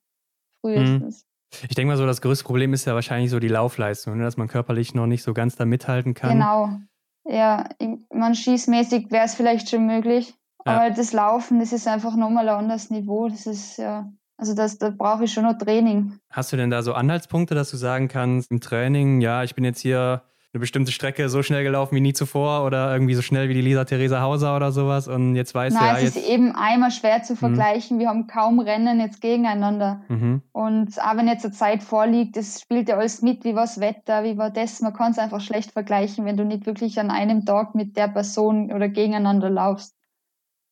[0.62, 1.24] Frühestens.
[1.24, 1.68] Mhm.
[1.70, 4.24] Ich denke mal so, das größte Problem ist ja wahrscheinlich so die Laufleistung, ne?
[4.24, 6.32] dass man körperlich noch nicht so ganz da mithalten kann.
[6.32, 6.80] Genau.
[7.26, 7.68] Ja,
[8.14, 10.34] man schießmäßig wäre es vielleicht schon möglich.
[10.66, 10.74] Ja.
[10.74, 13.28] Aber das Laufen, das ist einfach nochmal ein anderes Niveau.
[13.28, 16.14] Das ist ja, also das, da brauche ich schon noch Training.
[16.32, 19.64] Hast du denn da so Anhaltspunkte, dass du sagen kannst, im Training, ja, ich bin
[19.64, 23.50] jetzt hier eine bestimmte Strecke so schnell gelaufen wie nie zuvor oder irgendwie so schnell
[23.50, 26.26] wie die Lisa Theresa Hauser oder sowas und jetzt weißt Nein, du ja es jetzt
[26.26, 27.38] ist eben einmal schwer zu mhm.
[27.38, 27.98] vergleichen.
[27.98, 28.02] Mhm.
[28.02, 30.02] Wir haben kaum Rennen jetzt gegeneinander.
[30.10, 30.42] Mhm.
[30.52, 33.80] Und auch wenn jetzt eine Zeit vorliegt, das spielt ja alles mit, wie war das
[33.80, 34.82] Wetter, wie war das.
[34.82, 38.08] Man kann es einfach schlecht vergleichen, wenn du nicht wirklich an einem Tag mit der
[38.08, 39.96] Person oder gegeneinander laufst.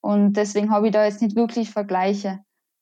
[0.01, 2.39] Und deswegen habe ich da jetzt nicht wirklich Vergleiche.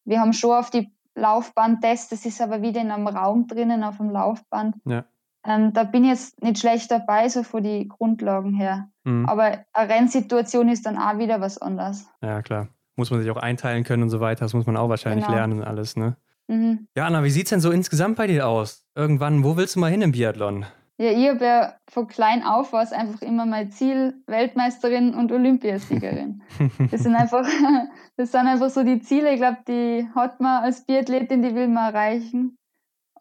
[0.08, 3.98] Wir haben schon auf die Laufbahn-Tests, das ist aber wieder in einem Raum drinnen auf
[3.98, 4.76] dem Laufband.
[4.86, 5.04] Ja.
[5.46, 8.90] Ähm, da bin ich jetzt nicht schlecht dabei, so von den Grundlagen her.
[9.04, 9.28] Mhm.
[9.28, 12.08] Aber eine Rennsituation ist dann auch wieder was anderes.
[12.22, 12.70] Ja, klar.
[12.96, 14.46] Muss man sich auch einteilen können und so weiter.
[14.46, 15.38] Das muss man auch wahrscheinlich genau.
[15.38, 16.18] lernen alles, ne?
[16.48, 16.88] Mhm.
[16.96, 18.86] Ja, Anna, wie sieht es denn so insgesamt bei dir aus?
[18.96, 20.66] Irgendwann, wo willst du mal hin im Biathlon?
[21.00, 25.32] Ja, ich habe ja von klein auf war es einfach immer mein Ziel, Weltmeisterin und
[25.32, 26.42] Olympiasiegerin.
[26.92, 27.48] das sind einfach,
[28.18, 31.68] das sind einfach so die Ziele, ich glaube, die hat man als Biathletin, die will
[31.68, 32.58] man erreichen.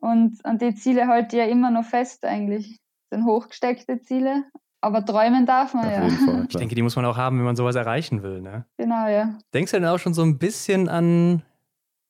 [0.01, 2.79] Und an die Ziele halte ich ja immer noch fest eigentlich.
[3.11, 4.45] Das sind hochgesteckte Ziele.
[4.81, 6.05] Aber träumen darf man Auf ja.
[6.05, 8.41] jeden Fall, Ich denke, die muss man auch haben, wenn man sowas erreichen will.
[8.41, 8.65] Ne?
[8.79, 9.39] Genau, ja.
[9.53, 11.43] Denkst du denn auch schon so ein bisschen an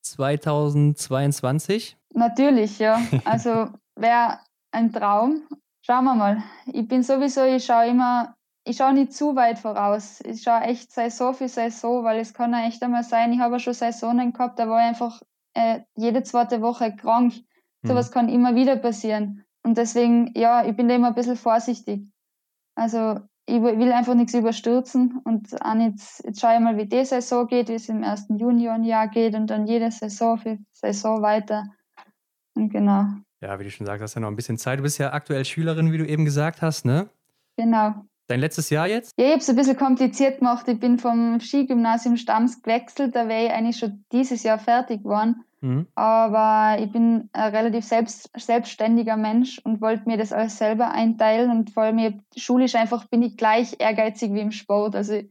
[0.03, 1.97] 2022?
[2.13, 3.01] Natürlich, ja.
[3.25, 4.39] Also wäre
[4.71, 5.47] ein Traum.
[5.81, 6.43] Schauen wir mal.
[6.65, 10.21] Ich bin sowieso, ich schaue immer, ich schaue nicht zu weit voraus.
[10.21, 13.55] Ich schaue echt Saison für Saison, weil es kann ja echt einmal sein, ich habe
[13.55, 15.21] ja schon Saisonen gehabt, da war ich einfach
[15.53, 17.33] äh, jede zweite Woche krank.
[17.83, 19.45] Sowas kann immer wieder passieren.
[19.63, 22.05] Und deswegen, ja, ich bin da immer ein bisschen vorsichtig.
[22.75, 26.85] Also ich will will einfach nichts überstürzen und auch nicht, jetzt schaue ich mal, wie
[26.85, 31.21] die Saison geht, wie es im ersten Juniorenjahr geht und dann jede Saison für Saison
[31.21, 31.63] weiter.
[32.55, 33.05] Und genau,
[33.41, 34.79] Ja, wie du schon sagst, hast ja noch ein bisschen Zeit.
[34.79, 37.09] Du bist ja aktuell Schülerin, wie du eben gesagt hast, ne?
[37.57, 37.93] genau.
[38.29, 39.13] Dein letztes Jahr jetzt?
[39.17, 40.67] Ja, ich habe es ein bisschen kompliziert gemacht.
[40.67, 45.45] Ich bin vom Skigymnasium Stams gewechselt, da wäre ich eigentlich schon dieses Jahr fertig geworden.
[45.61, 45.87] Mhm.
[45.95, 51.51] Aber ich bin ein relativ selbst, selbstständiger Mensch und wollte mir das alles selber einteilen
[51.51, 54.95] und vor allem ich- schulisch einfach bin ich gleich ehrgeizig wie im Sport.
[54.97, 55.21] Also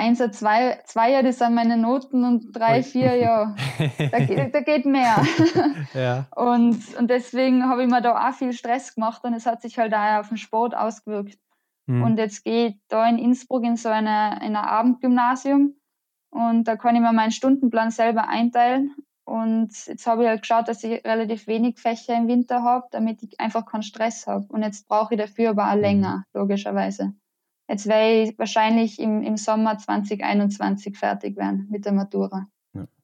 [0.00, 3.54] eins, zwei, zwei, das sind meine Noten und drei, vier, ja,
[4.10, 5.16] da, geht- da geht mehr.
[5.94, 6.26] ja.
[6.34, 9.78] Und, und deswegen habe ich mir da auch viel Stress gemacht und es hat sich
[9.78, 11.38] halt auch auf den Sport ausgewirkt.
[11.86, 12.02] Mhm.
[12.02, 15.74] Und jetzt gehe ich da in Innsbruck in so eine, in ein Abendgymnasium
[16.30, 18.94] und da kann ich mir meinen Stundenplan selber einteilen.
[19.24, 23.22] Und jetzt habe ich halt geschaut, dass ich relativ wenig Fächer im Winter habe, damit
[23.22, 24.46] ich einfach keinen Stress habe.
[24.48, 27.12] Und jetzt brauche ich dafür aber auch länger, logischerweise.
[27.70, 32.48] Jetzt werde ich wahrscheinlich im, im Sommer 2021 fertig werden mit der Matura.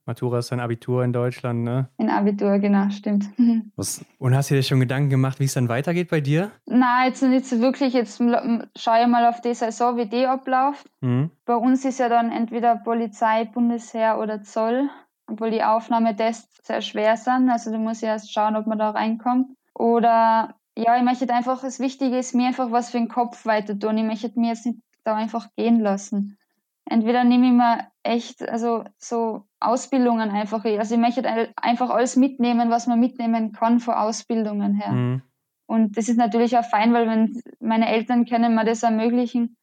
[0.06, 1.88] Matura ist dein Abitur in Deutschland, ne?
[1.98, 3.28] In Abitur, genau, stimmt.
[3.76, 6.50] Was, Und hast du dir schon Gedanken gemacht, wie es dann weitergeht bei dir?
[6.66, 7.92] Na, jetzt nicht so wirklich.
[7.92, 10.86] Jetzt schaue ich mal auf die Saison, wie die abläuft.
[11.00, 11.30] Mhm.
[11.44, 14.88] Bei uns ist ja dann entweder Polizei, Bundesheer oder Zoll,
[15.28, 17.50] obwohl die Aufnahmetests sehr schwer sind.
[17.50, 19.48] Also du musst ja erst schauen, ob man da reinkommt.
[19.74, 23.78] Oder ja, ich möchte einfach, das Wichtige ist mir einfach was für den Kopf weiter
[23.78, 23.96] tun.
[23.98, 26.38] Ich möchte mir jetzt nicht da einfach gehen lassen.
[26.84, 32.16] Entweder nehme ich mir echt, also so Ausbildungen einfach, also ich möchte ein- einfach alles
[32.16, 34.92] mitnehmen, was man mitnehmen kann von Ausbildungen her.
[34.92, 35.22] Mhm.
[35.66, 39.56] Und das ist natürlich auch fein, weil wenn meine Eltern können mir das ermöglichen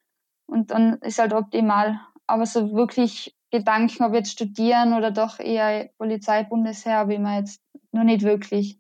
[0.48, 2.00] und dann ist halt optimal.
[2.28, 7.38] Aber so wirklich Gedanken, ob jetzt studieren oder doch eher Polizei, Bundesheer, habe ich mir
[7.38, 8.80] jetzt noch nicht wirklich.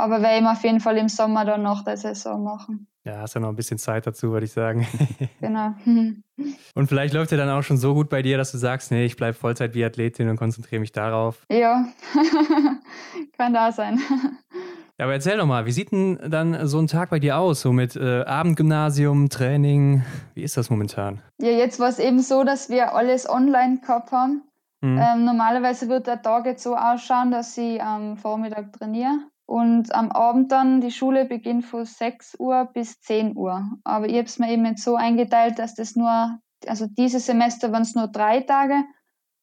[0.00, 2.86] Aber werde ich mir auf jeden Fall im Sommer dann nach der Saison machen.
[3.04, 4.86] Ja, hast ja noch ein bisschen Zeit dazu, würde ich sagen.
[5.40, 5.74] Genau.
[6.74, 9.04] Und vielleicht läuft ja dann auch schon so gut bei dir, dass du sagst, nee,
[9.04, 11.44] ich bleibe Vollzeit-Biathletin und konzentriere mich darauf.
[11.50, 11.86] ja,
[13.36, 14.00] kann da sein.
[14.98, 17.62] Ja, aber erzähl doch mal, wie sieht denn dann so ein Tag bei dir aus?
[17.62, 20.02] So mit äh, Abendgymnasium, Training?
[20.34, 21.20] Wie ist das momentan?
[21.40, 24.42] Ja, jetzt war es eben so, dass wir alles online gehabt haben.
[24.82, 24.98] Mhm.
[24.98, 30.12] Ähm, normalerweise wird der Tag jetzt so ausschauen, dass ich am Vormittag trainiere und am
[30.12, 33.68] Abend dann die Schule beginnt von 6 Uhr bis 10 Uhr.
[33.82, 37.72] Aber ich habe es mir eben jetzt so eingeteilt, dass das nur, also dieses Semester
[37.72, 38.84] waren es nur drei Tage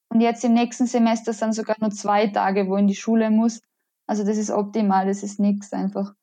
[0.07, 3.29] und jetzt im nächsten Semester sind sogar nur zwei Tage, wo ich in die Schule
[3.29, 3.59] muss.
[4.07, 6.13] Also das ist optimal, das ist nichts einfach.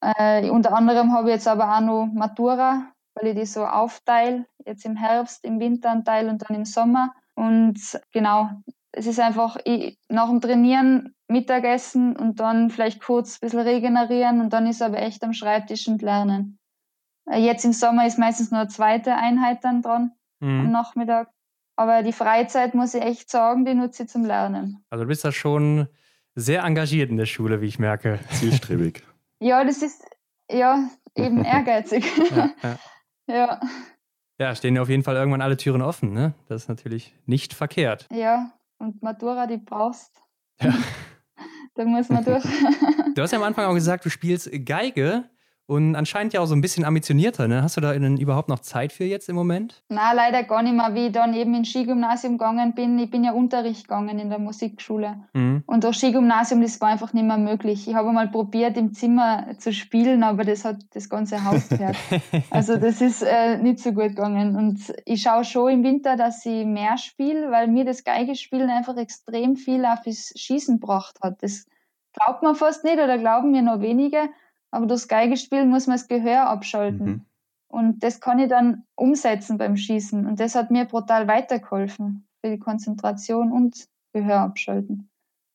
[0.00, 4.46] Äh, unter anderem habe ich jetzt aber auch noch Matura, weil ich die so aufteile,
[4.66, 7.14] jetzt im Herbst, im Winter ein Teil und dann im Sommer.
[7.36, 7.78] Und
[8.10, 8.50] genau,
[8.98, 14.40] es ist einfach ich, nach dem Trainieren Mittagessen und dann vielleicht kurz ein bisschen regenerieren
[14.40, 16.58] und dann ist aber echt am Schreibtisch und lernen.
[17.30, 20.70] Äh, Jetzt im Sommer ist meistens nur eine zweite Einheit dann dran am Mhm.
[20.70, 21.30] Nachmittag.
[21.76, 24.84] Aber die Freizeit, muss ich echt sagen, die nutze ich zum Lernen.
[24.90, 25.88] Also du bist da schon
[26.34, 28.18] sehr engagiert in der Schule, wie ich merke.
[28.30, 29.02] zielstrebig.
[29.40, 30.04] Ja, das ist
[30.50, 32.04] ja eben ehrgeizig.
[32.30, 32.78] Ja, ja.
[33.28, 33.60] ja,
[34.40, 36.32] ja, stehen dir auf jeden Fall irgendwann alle Türen offen, ne?
[36.48, 38.06] Das ist natürlich nicht verkehrt.
[38.12, 38.52] ja.
[38.78, 40.22] Und Matura, die brauchst.
[40.60, 40.74] Ja.
[41.74, 42.44] da muss man durch.
[43.14, 45.28] Du hast ja am Anfang auch gesagt, du spielst Geige
[45.68, 47.62] und anscheinend ja auch so ein bisschen ambitionierter, ne?
[47.62, 49.82] Hast du da überhaupt noch Zeit für jetzt im Moment?
[49.90, 52.98] Na, leider gar nicht mehr, wie ich dann eben ins Skigymnasium gegangen bin.
[52.98, 55.18] Ich bin ja Unterricht gegangen in der Musikschule.
[55.34, 55.64] Mhm.
[55.66, 57.86] Und durch Skigymnasium, das war einfach nicht mehr möglich.
[57.86, 61.96] Ich habe mal probiert, im Zimmer zu spielen, aber das hat das ganze Haus gehört.
[62.50, 64.56] Also das ist äh, nicht so gut gegangen.
[64.56, 68.96] Und ich schaue schon im Winter, dass ich mehr spiele, weil mir das Geigespielen einfach
[68.96, 71.42] extrem viel auf das Schießen gebracht hat.
[71.42, 71.66] Das
[72.14, 74.30] glaubt man fast nicht oder glauben mir noch wenige.
[74.70, 77.06] Aber durchs Geigespielen muss man das Gehör abschalten.
[77.06, 77.24] Mhm.
[77.70, 80.26] Und das kann ich dann umsetzen beim Schießen.
[80.26, 85.10] Und das hat mir brutal weitergeholfen für die Konzentration und Gehör abschalten.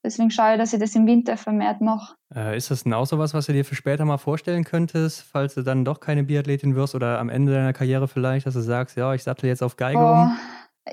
[0.05, 2.15] Deswegen schaue ich, dass ich das im Winter vermehrt mache.
[2.35, 5.55] Äh, ist das denn auch sowas, was du dir für später mal vorstellen könntest, falls
[5.55, 8.97] du dann doch keine Biathletin wirst oder am Ende deiner Karriere vielleicht, dass du sagst,
[8.97, 10.37] ja, ich sattel jetzt auf Geige Oh, um?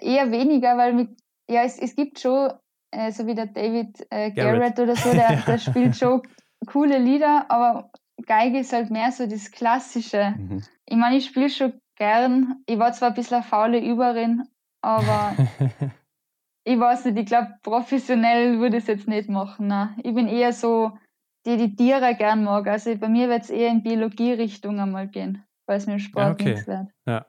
[0.01, 1.11] eher weniger, weil mit,
[1.51, 2.53] ja, es, es gibt schon,
[2.92, 4.76] äh, so wie der David äh, Garrett.
[4.76, 6.22] Garrett oder so, der, der spielt schon
[6.66, 7.90] coole Lieder, aber
[8.27, 10.35] Geige ist halt mehr so das Klassische.
[10.37, 10.62] Mhm.
[10.87, 12.62] Ich meine, ich spiele schon gern.
[12.66, 14.45] Ich war zwar ein bisschen eine faule Überin,
[14.83, 15.37] aber
[16.64, 19.68] ich weiß nicht, ich glaube, professionell würde ich es jetzt nicht machen.
[19.68, 19.95] Nein.
[20.03, 20.99] Ich bin eher so,
[21.47, 22.66] die die Tiere gern mag.
[22.66, 26.33] Also bei mir wird es eher in Biologie-Richtung einmal gehen, weil es mir Sport Ja,
[26.33, 26.51] okay.
[26.51, 26.89] nichts wird.
[27.07, 27.27] Ja.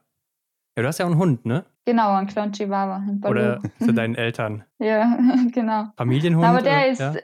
[0.77, 1.65] Ja, du hast ja auch einen Hund, ne?
[1.85, 3.03] Genau, ein kleiner Chihuahua.
[3.25, 4.63] Oder zu deinen Eltern.
[4.79, 5.17] Ja,
[5.51, 5.87] genau.
[5.97, 6.45] Familienhund?
[6.45, 6.87] Aber der oder?
[6.87, 7.15] ist, Ja?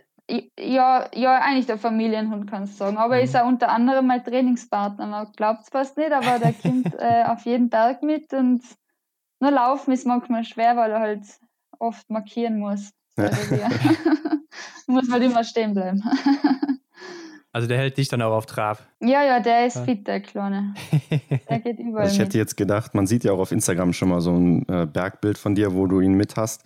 [0.60, 2.98] Ja, ja, eigentlich der Familienhund, kannst du sagen.
[2.98, 3.40] Aber er ist Mhm.
[3.40, 5.08] auch unter anderem mein Trainingspartner.
[5.08, 8.62] Man glaubt es fast nicht, aber der kommt äh, auf jeden Berg mit und
[9.40, 11.24] nur laufen ist manchmal schwer, weil er halt
[11.80, 12.92] oft markieren muss.
[13.18, 13.30] Ja.
[13.50, 13.70] wir.
[14.88, 16.04] muss halt immer stehen bleiben.
[17.54, 18.78] Also der hält dich dann auch auf Trab.
[19.00, 20.76] ja, ja, der ist fit, der Kleine.
[21.50, 24.10] Der geht überall Also ich hätte jetzt gedacht, man sieht ja auch auf Instagram schon
[24.10, 26.64] mal so ein äh, Bergbild von dir, wo du ihn mit hast.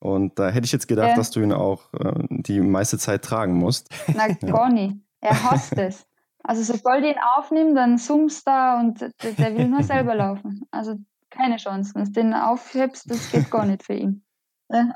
[0.00, 1.14] Und da hätte ich jetzt gedacht, Ja.
[1.14, 3.88] dass du ihn auch äh, die meiste Zeit tragen musst.
[4.16, 4.96] Na, gar nicht.
[5.20, 6.06] Er hasst es.
[6.42, 10.62] Also sobald ich ihn aufnehme, dann summst da und der, der will nur selber laufen.
[10.70, 10.96] Also
[11.28, 11.92] keine Chance.
[11.94, 14.24] Wenn du den aufhebst, das geht gar nicht für ihn.
[14.70, 14.88] Ja,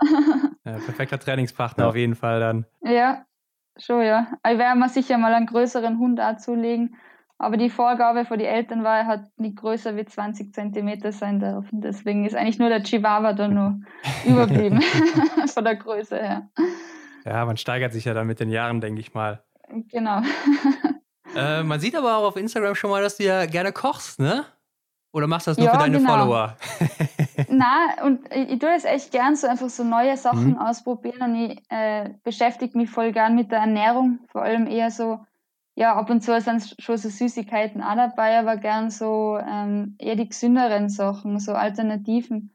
[0.64, 1.90] Ja, perfekter Trainingspartner Ja.
[1.90, 2.66] auf jeden Fall dann.
[2.82, 3.24] ja
[3.76, 4.28] schon ja.
[4.48, 6.96] Ich werde mir sicher mal einen größeren Hund auch zulegen.
[7.38, 11.40] Aber die Vorgabe von den Eltern war, er hat nicht größer wie 20 Zentimeter sein
[11.40, 11.80] dürfen.
[11.80, 13.80] Deswegen ist eigentlich nur der Chihuahua da nur
[14.26, 14.80] überblieben
[15.46, 16.48] von der Größe her.
[17.24, 19.42] Ja, man steigert sich ja dann mit den Jahren, denke ich mal.
[19.90, 20.20] Genau.
[21.34, 24.44] Äh, man sieht aber auch auf Instagram schon mal, dass du ja gerne kochst, ne?
[25.12, 26.10] Oder machst du das nur Ja, für deine genau.
[26.10, 26.56] Follower?
[27.48, 30.58] Na und ich, ich tue das echt gern, so einfach so neue Sachen Mhm.
[30.58, 35.24] ausprobieren und ich äh, beschäftige mich voll gern mit der Ernährung, vor allem eher so,
[35.76, 40.16] ja, ab und zu sind schon so Süßigkeiten auch dabei, aber gern so ähm, eher
[40.16, 42.54] die gesünderen Sachen, so Alternativen.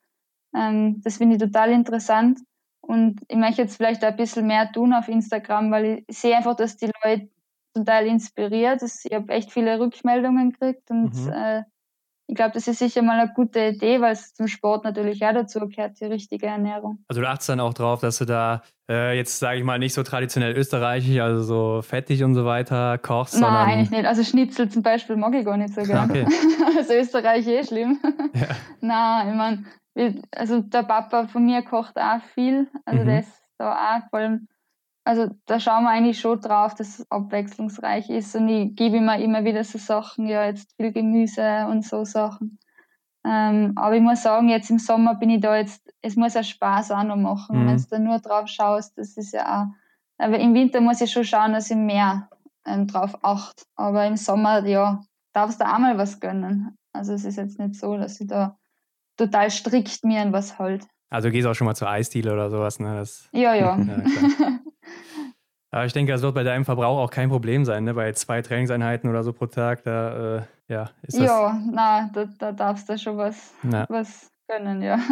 [0.56, 2.40] Ähm, das finde ich total interessant
[2.82, 6.36] und ich möchte jetzt vielleicht auch ein bisschen mehr tun auf Instagram, weil ich sehe
[6.38, 7.30] einfach, dass die Leute
[7.76, 8.82] total inspiriert.
[8.84, 11.28] Ich habe echt viele Rückmeldungen gekriegt und Mhm.
[11.28, 11.64] äh,
[12.30, 15.34] ich glaube, das ist sicher mal eine gute Idee, weil es zum Sport natürlich auch
[15.34, 17.04] dazu gehört, die richtige Ernährung.
[17.08, 19.96] Also du achtest dann auch drauf, dass du da äh, jetzt, sage ich mal, nicht
[19.96, 24.06] so traditionell österreichisch, also so fettig und so weiter kochst, Nein, sondern eigentlich nicht.
[24.06, 26.10] Also Schnitzel zum Beispiel mag ich gar nicht so gern.
[26.10, 26.26] Okay.
[26.78, 28.00] Also Österreich eh schlimm.
[28.36, 28.48] Ja.
[28.82, 32.68] Nein, ich meine, also der Papa von mir kocht auch viel.
[32.86, 33.08] Also Mhm.
[33.08, 34.48] der ist da auch vor allem,
[35.04, 38.36] also da schauen wir eigentlich schon drauf, dass es abwechslungsreich ist.
[38.36, 42.60] Und ich gebe auch immer wieder so Sachen, ja, jetzt viel Gemüse und so Sachen.
[43.26, 46.44] Ähm, aber ich muss sagen, jetzt im Sommer bin ich da jetzt, es muss auch
[46.44, 47.64] Spaß auch noch machen.
[47.64, 47.68] Mhm.
[47.68, 49.68] Wenn du da nur drauf schaust, das ist ja auch.
[50.18, 52.30] Aber im Winter muss ich schon schauen, dass ich mehr
[52.66, 53.64] ähm, drauf achte.
[53.76, 55.02] Aber im Sommer, ja,
[55.34, 56.78] darfst du auch mal was gönnen.
[56.94, 58.58] Also es ist jetzt nicht so, dass ich da
[59.18, 60.86] total strikt mir an was halt.
[61.10, 62.96] also du gehst auch schon mal zur Eisdiele oder sowas, ne?
[62.96, 63.78] Das, Ja, ja.
[64.40, 64.60] ja.
[65.72, 67.94] Aber ich denke, das wird bei deinem Verbrauch auch kein Problem sein, ne?
[67.94, 71.26] Bei zwei Trainingseinheiten oder so pro Tag, da äh, ja, ist das.
[71.28, 73.86] ja, na, da, da darfst du schon was, Na.
[73.90, 74.98] was gönnen, ja.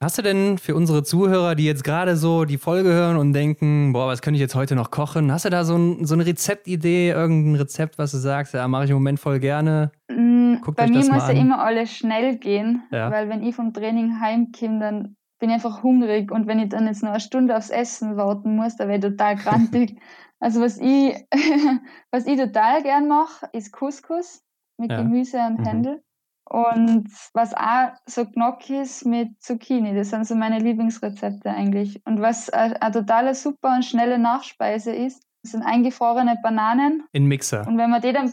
[0.00, 3.94] Hast du denn für unsere Zuhörer, die jetzt gerade so die Folge hören und denken,
[3.94, 5.32] boah, was könnte ich jetzt heute noch kochen?
[5.32, 8.84] Hast du da so, ein, so eine Rezeptidee, irgendein Rezept, was du sagst, ja, mache
[8.84, 9.92] ich im Moment voll gerne?
[10.10, 13.10] Mm, Guckt Bei mir muss ja immer alles schnell gehen, Ja.
[13.10, 16.86] weil wenn ich vom Training heimkomme, dann bin ich einfach hungrig und wenn ich dann
[16.86, 20.00] jetzt noch eine Stunde aufs Essen warten muss, dann werde ich total grantig.
[20.40, 21.14] also was ich,
[22.10, 24.42] was ich total gern mache, ist Couscous
[24.78, 25.02] mit Ja.
[25.02, 25.66] Gemüse und Mhm.
[25.66, 26.02] Händel.
[26.48, 32.00] Und was auch so Gnocchis mit Zucchini, das sind so meine Lieblingsrezepte eigentlich.
[32.06, 37.02] Und was eine, eine totale super und schnelle Nachspeise ist, sind eingefrorene Bananen.
[37.12, 37.66] In Mixer.
[37.68, 38.32] Und wenn man die dann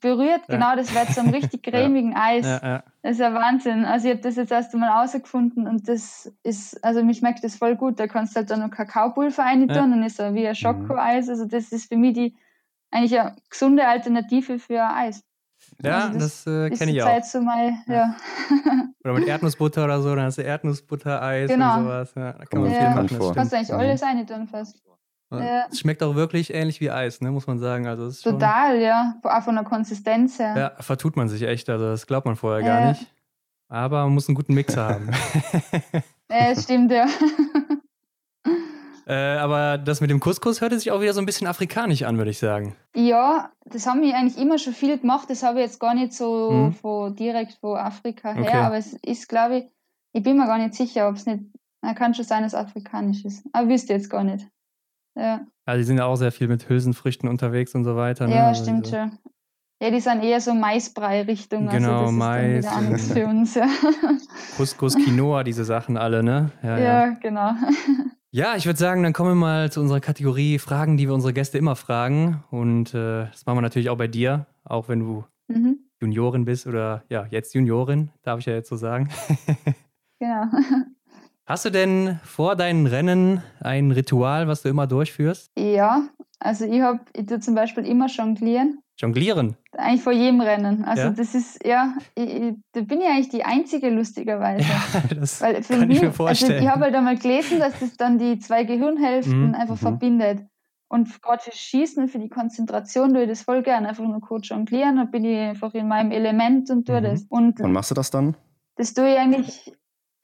[0.00, 0.54] berührt, Ja.
[0.54, 2.44] genau, das wird zu einem richtig cremigen Eis.
[2.46, 2.82] Ja, ja.
[3.02, 3.84] Das ist ja Wahnsinn.
[3.84, 7.56] Also ich habe das jetzt erst einmal rausgefunden und das ist, also mich schmeckt das
[7.56, 7.98] voll gut.
[8.00, 9.74] Da kannst du halt dann noch Kakaopulver rein tun, Ja.
[9.86, 11.28] dann ist er wie ein Schokoeis.
[11.28, 12.36] Also das ist für mich die
[12.90, 15.22] eigentlich eine gesunde Alternative für ein Eis.
[15.82, 17.06] ja Also das, äh, Ist kenne ich die auch.
[17.06, 18.14] Zeit so mal, ja.
[19.04, 21.76] Oder mit Erdnussbutter oder so, dann hast du Erdnussbutter-Eis Genau.
[21.78, 22.12] und sowas.
[22.16, 23.08] Ja, da kann Kommt man mir viel machen.
[23.08, 23.26] vor.
[23.28, 23.78] Das Kannst du eigentlich Mhm.
[23.78, 24.82] alles rein tun fast.
[25.32, 25.66] Ja.
[25.70, 27.86] Es schmeckt auch wirklich ähnlich wie Eis, ne, muss man sagen.
[27.86, 29.14] Also Total, ja.
[29.22, 30.54] Auch von der Konsistenz her.
[30.56, 31.68] Ja, vertut man sich echt.
[31.68, 32.78] Also das glaubt man vorher Ja.
[32.80, 33.06] gar nicht.
[33.68, 35.10] Aber man muss einen guten Mixer haben.
[36.28, 37.06] Ja, das stimmt, ja.
[39.06, 42.18] äh, aber das mit dem Couscous hörte sich auch wieder so ein bisschen afrikanisch an,
[42.18, 42.74] würde ich sagen.
[42.96, 45.30] Ja, das haben wir eigentlich immer schon viel gemacht.
[45.30, 46.72] Das habe ich jetzt gar nicht so Mhm.
[46.74, 48.56] von, direkt von Afrika her, Okay.
[48.56, 49.64] aber es ist, glaube ich,
[50.12, 51.44] ich bin mir gar nicht sicher, ob es nicht,
[51.94, 53.44] kann schon sein, dass es afrikanisch ist.
[53.52, 54.48] Aber wüsste jetzt gar nicht.
[55.16, 58.26] Ja, Also die sind ja auch sehr viel mit Hülsenfrüchten unterwegs und so weiter.
[58.26, 58.34] Ne?
[58.36, 59.18] ja Also stimmt diese- schon.
[59.82, 61.68] Ja, die sind eher so Maisbrei-Richtung.
[61.68, 63.54] Genau, also das Mais ist dann wieder für uns.
[63.54, 63.66] Ja,
[64.56, 66.50] Couscous, Quinoa, diese Sachen alle, ne?
[66.62, 66.84] Ja, ja.
[67.06, 67.10] ja.
[67.20, 67.50] genau.
[68.30, 71.34] ja ich würde sagen, dann kommen wir mal zu unserer Kategorie Fragen, die wir unsere
[71.34, 72.42] Gäste immer fragen.
[72.50, 75.78] Und äh, das machen wir natürlich auch bei dir, auch wenn du Mhm.
[76.00, 79.10] Juniorin bist oder ja, jetzt Juniorin, darf ich ja jetzt so sagen.
[80.18, 80.46] genau.
[81.48, 85.52] Hast du denn vor deinen Rennen ein Ritual, was du immer durchführst?
[85.56, 86.08] Ja,
[86.40, 88.80] also ich habe, ich tue zum Beispiel immer jonglieren.
[88.98, 89.56] Jonglieren?
[89.70, 90.84] Eigentlich vor jedem Rennen.
[90.84, 91.10] Also ja.
[91.10, 94.64] das ist, ja, ich, ich, da bin ich eigentlich die einzige lustigerweise.
[94.68, 96.52] Ja, das Weil für kann mich, ich mir vorstellen.
[96.54, 99.54] Also ich habe halt einmal gelesen, dass das dann die zwei Gehirnhälften mhm.
[99.54, 99.80] einfach mhm.
[99.80, 100.40] verbindet.
[100.88, 103.86] Und gerade für Schießen, für die Konzentration tue ich das voll gern.
[103.86, 107.04] Einfach nur kurz jonglieren, dann bin ich einfach in meinem Element und tue mhm.
[107.04, 107.22] das.
[107.28, 108.36] Und Wann machst du das dann?
[108.74, 109.72] Das tue ich eigentlich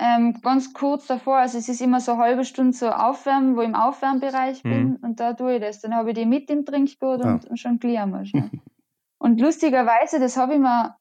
[0.03, 1.37] ähm, ganz kurz davor.
[1.37, 4.71] Also es ist immer so eine halbe Stunde so Aufwärmen, wo ich im Aufwärmbereich mhm.
[4.71, 5.81] bin und da tue ich das.
[5.81, 8.51] Dann habe ich die mit im Trinkboot und, und jonglieren wir schon.
[9.19, 10.97] und lustigerweise, das habe ich mir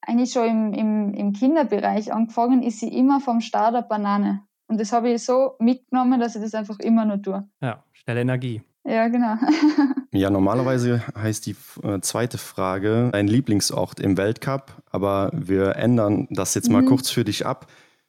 [0.00, 4.42] eigentlich schon im, im, im Kinderbereich angefangen, ist sie immer vom Starter Banane.
[4.66, 7.46] Und das habe ich so mitgenommen, dass ich das einfach immer nur tue.
[7.60, 8.62] Ja, schnelle Energie.
[8.86, 9.36] Ja, genau.
[10.12, 16.54] ja, normalerweise heißt die äh, zweite Frage dein Lieblingsort im Weltcup, aber wir ändern das
[16.54, 16.86] jetzt mal mhm.
[16.86, 17.66] kurz für dich ab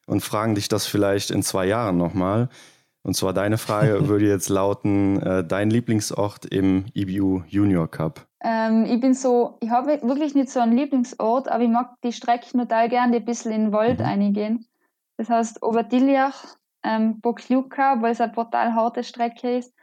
[0.09, 2.49] und fragen dich das vielleicht in zwei Jahren nochmal.
[3.03, 8.27] Und zwar deine Frage würde jetzt lauten, äh, dein Lieblingsort im IBU Junior Cup.
[8.41, 12.13] Ähm, ich bin so, ich habe wirklich nicht so einen Lieblingsort, aber ich mag die
[12.13, 14.05] Strecken total gern, die ein bisschen in den Wald mhm.
[14.05, 14.65] eingehen.
[15.17, 19.73] Das heißt Oberdiljach, ähm, Bokluka, weil es eine total harte Strecke ist.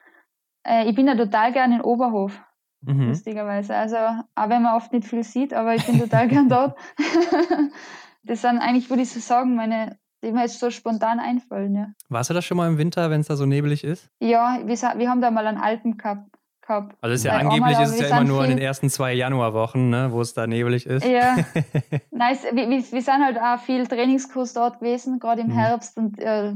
[0.67, 2.41] Äh, ich bin ja total gern in Oberhof,
[2.81, 3.09] mhm.
[3.09, 3.75] lustigerweise.
[3.75, 6.79] Also, auch wenn man oft nicht viel sieht, aber ich bin total gern dort.
[8.25, 11.75] das sind eigentlich, würde ich so sagen, meine, die mir jetzt so spontan einfallen.
[11.75, 11.93] Ja.
[12.09, 14.09] Warst du das schon mal im Winter, wenn es da so nebelig ist?
[14.21, 16.31] Ja, wir, wir haben da mal einen Alpen gehabt.
[16.63, 16.97] Gehabt.
[17.01, 20.09] Also ist ja angeblich ist es ja immer nur in den ersten zwei Januarwochen, ne,
[20.11, 21.05] wo es da nebelig ist.
[21.07, 21.37] Ja,
[22.11, 22.43] nice.
[22.51, 25.53] Wir, wir, wir sind halt auch viel Trainingskurs dort gewesen, gerade im mhm.
[25.53, 26.53] Herbst und äh,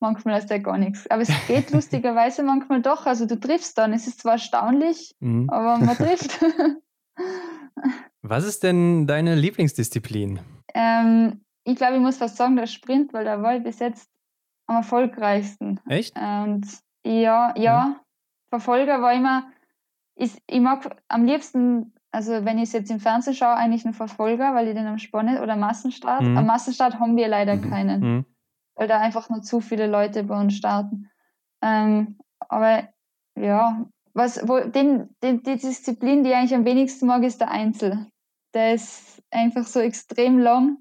[0.00, 1.08] manchmal ist da gar nichts.
[1.10, 3.06] Aber es geht lustigerweise manchmal doch.
[3.06, 3.92] Also du triffst dann.
[3.92, 5.48] Es ist zwar erstaunlich, mhm.
[5.48, 6.44] aber man trifft.
[8.22, 10.40] Was ist denn deine Lieblingsdisziplin?
[10.74, 14.10] Ähm, ich glaube, ich muss fast sagen, der Sprint, weil der war bis jetzt
[14.66, 15.80] am erfolgreichsten.
[15.88, 16.16] Echt?
[16.16, 16.66] Und
[17.04, 17.96] ja, ja, mhm.
[18.50, 19.50] Verfolger war immer,
[20.16, 23.94] ist, ich mag am liebsten, also wenn ich es jetzt im Fernsehen schaue, eigentlich einen
[23.94, 26.22] Verfolger, weil ich den am Spannend oder Massenstart.
[26.22, 26.36] Mhm.
[26.36, 27.70] Am Massenstart haben wir leider mhm.
[27.70, 28.00] keinen.
[28.00, 28.24] Mhm
[28.80, 31.10] weil da einfach nur zu viele Leute bei uns starten.
[31.60, 32.88] Ähm, aber
[33.36, 33.84] ja,
[34.14, 38.06] was, wo, den, den, die Disziplin, die ich eigentlich am wenigsten mag, ist der Einzel.
[38.54, 40.78] Der ist einfach so extrem lang.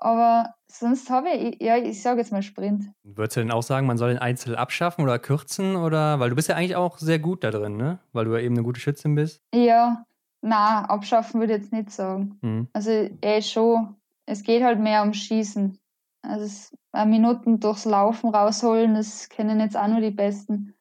[0.00, 2.84] Aber sonst habe ich, ja, ich sage jetzt mal Sprint.
[3.02, 5.76] Würdest du denn auch sagen, man soll den Einzel abschaffen oder kürzen?
[5.76, 7.98] Oder weil du bist ja eigentlich auch sehr gut da drin, ne?
[8.12, 9.42] Weil du ja eben eine gute Schützin bist.
[9.52, 10.04] Ja,
[10.40, 12.38] na, abschaffen würde ich jetzt nicht sagen.
[12.42, 12.68] Mhm.
[12.72, 13.96] Also eh schon,
[14.26, 15.78] es geht halt mehr um Schießen.
[16.22, 16.76] Also
[17.06, 20.74] Minuten durchs Laufen rausholen, das kennen jetzt auch nur die Besten.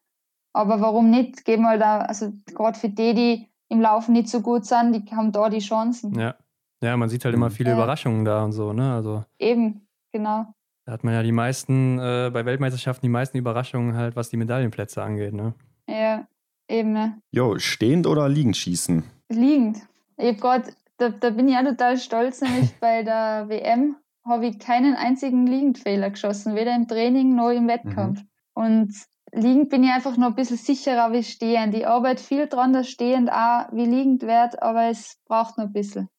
[0.54, 1.46] Aber warum nicht?
[1.46, 5.16] Geben wir da, also gerade für die, die im Laufen nicht so gut sind, die
[5.16, 6.18] haben da die Chancen.
[6.18, 6.36] Ja.
[6.82, 7.76] Ja, man sieht halt immer viele ja.
[7.76, 8.94] Überraschungen da und so, ne?
[8.94, 10.54] Also Eben, genau.
[10.86, 14.38] Da hat man ja die meisten, äh, bei Weltmeisterschaften die meisten Überraschungen halt, was die
[14.38, 15.54] Medaillenplätze angeht, ne?
[15.90, 16.28] Ja,
[16.70, 17.20] eben, ne?
[17.32, 19.04] Jo, stehend oder liegend schießen?
[19.30, 19.80] Liegend.
[20.18, 24.48] Ich hab grad, da, da bin ich auch total stolz, nämlich bei der WM habe
[24.48, 28.22] ich keinen einzigen Liegendfehler geschossen, weder im Training noch im Wettkampf.
[28.22, 28.28] Mhm.
[28.54, 28.94] Und
[29.32, 31.74] liegend bin ich einfach noch ein bisschen sicherer wie stehend.
[31.76, 35.74] Ich arbeite viel dran, dass stehend auch wie liegend wird, aber es braucht noch ein
[35.74, 36.10] bisschen.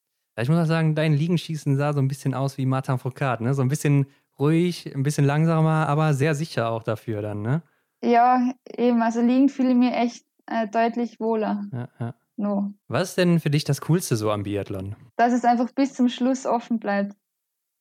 [0.41, 3.55] Ich muss auch sagen, dein Liegenschießen sah so ein bisschen aus wie Martin Foucault, ne?
[3.55, 4.07] So ein bisschen
[4.39, 7.63] ruhig, ein bisschen langsamer, aber sehr sicher auch dafür dann, ne?
[8.03, 9.03] Ja, eben.
[9.03, 11.65] Also liegend fühle ich mir echt äh, deutlich wohler.
[11.73, 12.15] Ja, ja.
[12.37, 12.73] No.
[12.87, 14.95] Was ist denn für dich das Coolste so am Biathlon?
[15.17, 17.17] Dass es einfach bis zum Schluss offen bleibt.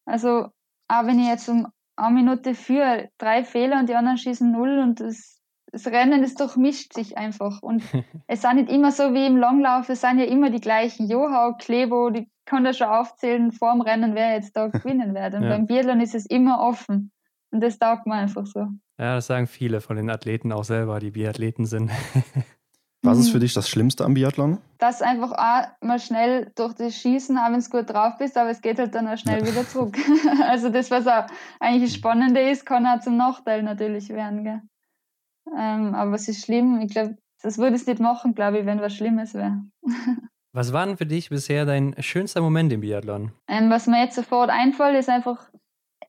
[0.05, 0.47] Also,
[0.87, 4.79] auch wenn ich jetzt um eine Minute für drei Fehler und die anderen schießen null
[4.79, 5.39] und das,
[5.71, 7.61] das Rennen, das durchmischt sich einfach.
[7.61, 7.83] Und
[8.27, 11.07] es sind nicht immer so wie im Langlauf, es sind ja immer die gleichen.
[11.07, 15.35] Johau, Klebo, die kann da schon aufzählen vor dem Rennen, wer jetzt da gewinnen wird.
[15.35, 15.49] Und ja.
[15.49, 17.11] beim Biathlon ist es immer offen.
[17.51, 18.67] Und das taugt mir einfach so.
[18.97, 21.91] Ja, das sagen viele von den Athleten auch selber, die Biathleten sind.
[23.03, 23.41] Was ist für mhm.
[23.41, 24.57] dich das Schlimmste am Biathlon?
[24.79, 28.49] Das einfach auch mal schnell durch das Schießen, auch wenn es gut drauf bist, aber
[28.49, 29.47] es geht halt dann auch schnell ja.
[29.47, 29.95] wieder zurück.
[30.47, 31.27] also das, was auch
[31.59, 34.43] eigentlich das Spannende ist, kann auch zum Nachteil natürlich werden.
[34.43, 34.61] Gell?
[35.55, 36.81] Ähm, aber es ist schlimm.
[36.81, 39.61] Ich glaube, das würde es nicht machen, glaube ich, wenn was Schlimmes wäre.
[40.57, 43.31] Was war denn für dich bisher dein schönster Moment im Biathlon?
[43.47, 45.49] Ähm, was mir jetzt sofort einfällt, ist einfach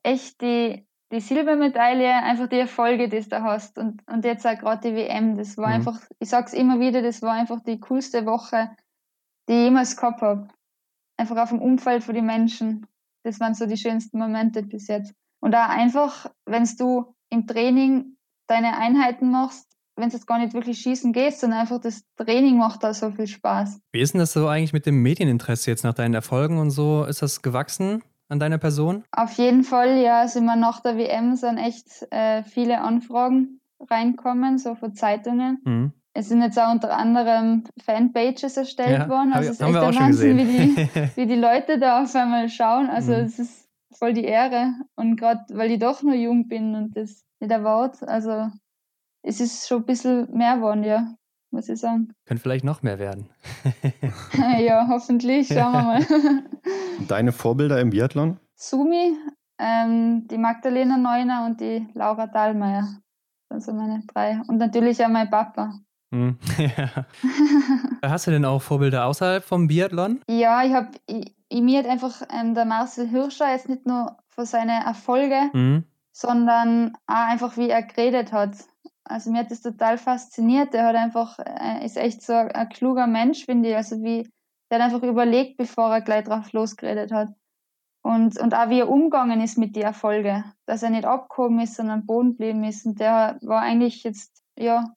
[0.03, 3.77] echt die die Silbermedaille, einfach die Erfolge, die du da hast.
[3.77, 5.37] Und, und jetzt auch gerade die WM.
[5.37, 5.73] Das war mhm.
[5.73, 8.69] einfach, ich sag's immer wieder, das war einfach die coolste Woche,
[9.47, 10.47] die ich jemals gehabt habe.
[11.17, 12.85] Einfach auf dem Umfeld von den Menschen.
[13.23, 15.13] Das waren so die schönsten Momente bis jetzt.
[15.41, 19.68] Und auch einfach, wenn du im Training deine Einheiten machst,
[19.99, 23.11] wenn es jetzt gar nicht wirklich schießen geht, sondern einfach das Training macht da so
[23.11, 23.79] viel Spaß.
[23.91, 27.03] Wie ist denn das so eigentlich mit dem Medieninteresse jetzt nach deinen Erfolgen und so?
[27.03, 29.03] Ist das gewachsen an deiner Person?
[29.11, 30.21] Auf jeden Fall, ja.
[30.21, 35.59] Also immer nach der WM sind echt äh, viele Anfragen reinkommen, so von Zeitungen.
[35.63, 35.93] Mhm.
[36.13, 39.31] Es sind jetzt auch unter anderem Fanpages erstellt ja, worden.
[39.31, 42.89] Also es ist echt der Wahnsinn, wie die, wie die Leute da auf einmal schauen.
[42.89, 43.19] Also mhm.
[43.19, 44.73] es ist voll die Ehre.
[44.95, 48.49] Und gerade weil ich doch nur jung bin und das nicht erwartet, also
[49.21, 51.15] es ist schon ein bisschen mehr geworden, ja,
[51.51, 52.13] muss ich sagen.
[52.25, 53.29] Könnte vielleicht noch mehr werden.
[54.59, 56.05] ja, hoffentlich, schauen wir mal.
[57.07, 58.39] Deine Vorbilder im Biathlon?
[58.55, 59.17] Sumi,
[59.57, 62.87] ähm, die Magdalena Neuner und die Laura Dahlmeier.
[63.49, 64.41] Das sind meine drei.
[64.47, 65.73] Und natürlich auch mein Papa.
[66.11, 67.05] Hm, ja.
[68.09, 70.21] Hast du denn auch Vorbilder außerhalb vom Biathlon?
[70.27, 70.89] Ja, ich habe,
[71.53, 75.83] mir hat einfach ähm, der Marcel Hirscher jetzt nicht nur für seine Erfolge, mhm.
[76.11, 78.55] sondern auch einfach, wie er geredet hat.
[79.09, 80.73] Also mir hat das total fasziniert.
[80.73, 83.75] Der hat einfach, äh, ist echt so ein, kluger Mensch, finde ich.
[83.75, 84.29] Also wie,
[84.69, 87.29] der hat einfach überlegt, bevor er gleich drauf losgeredet hat.
[88.01, 90.43] Und, und auch wie er umgegangen ist mit den Erfolgen.
[90.67, 92.85] Dass er nicht abgehoben ist, sondern Boden geblieben ist.
[92.85, 94.93] Und der war eigentlich jetzt, ja,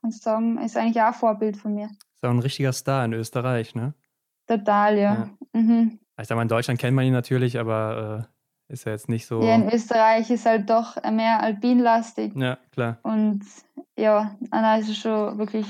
[0.00, 1.86] kannst du sagen, ist eigentlich auch ein Vorbild von mir.
[1.86, 3.94] Ist auch ein richtiger Star in Österreich, ne?
[4.46, 5.14] Total, ja.
[5.52, 5.60] ja.
[5.60, 5.98] Mhm.
[6.18, 8.35] Ich sag mal, in Deutschland kennt man ihn natürlich, aber äh,
[8.68, 9.42] ist ja jetzt nicht so.
[9.42, 12.34] Ja, in Österreich ist halt doch mehr alpinlastig.
[12.36, 12.98] Ja, klar.
[13.02, 13.42] Und
[13.96, 15.66] ja, Anna ist schon wirklich,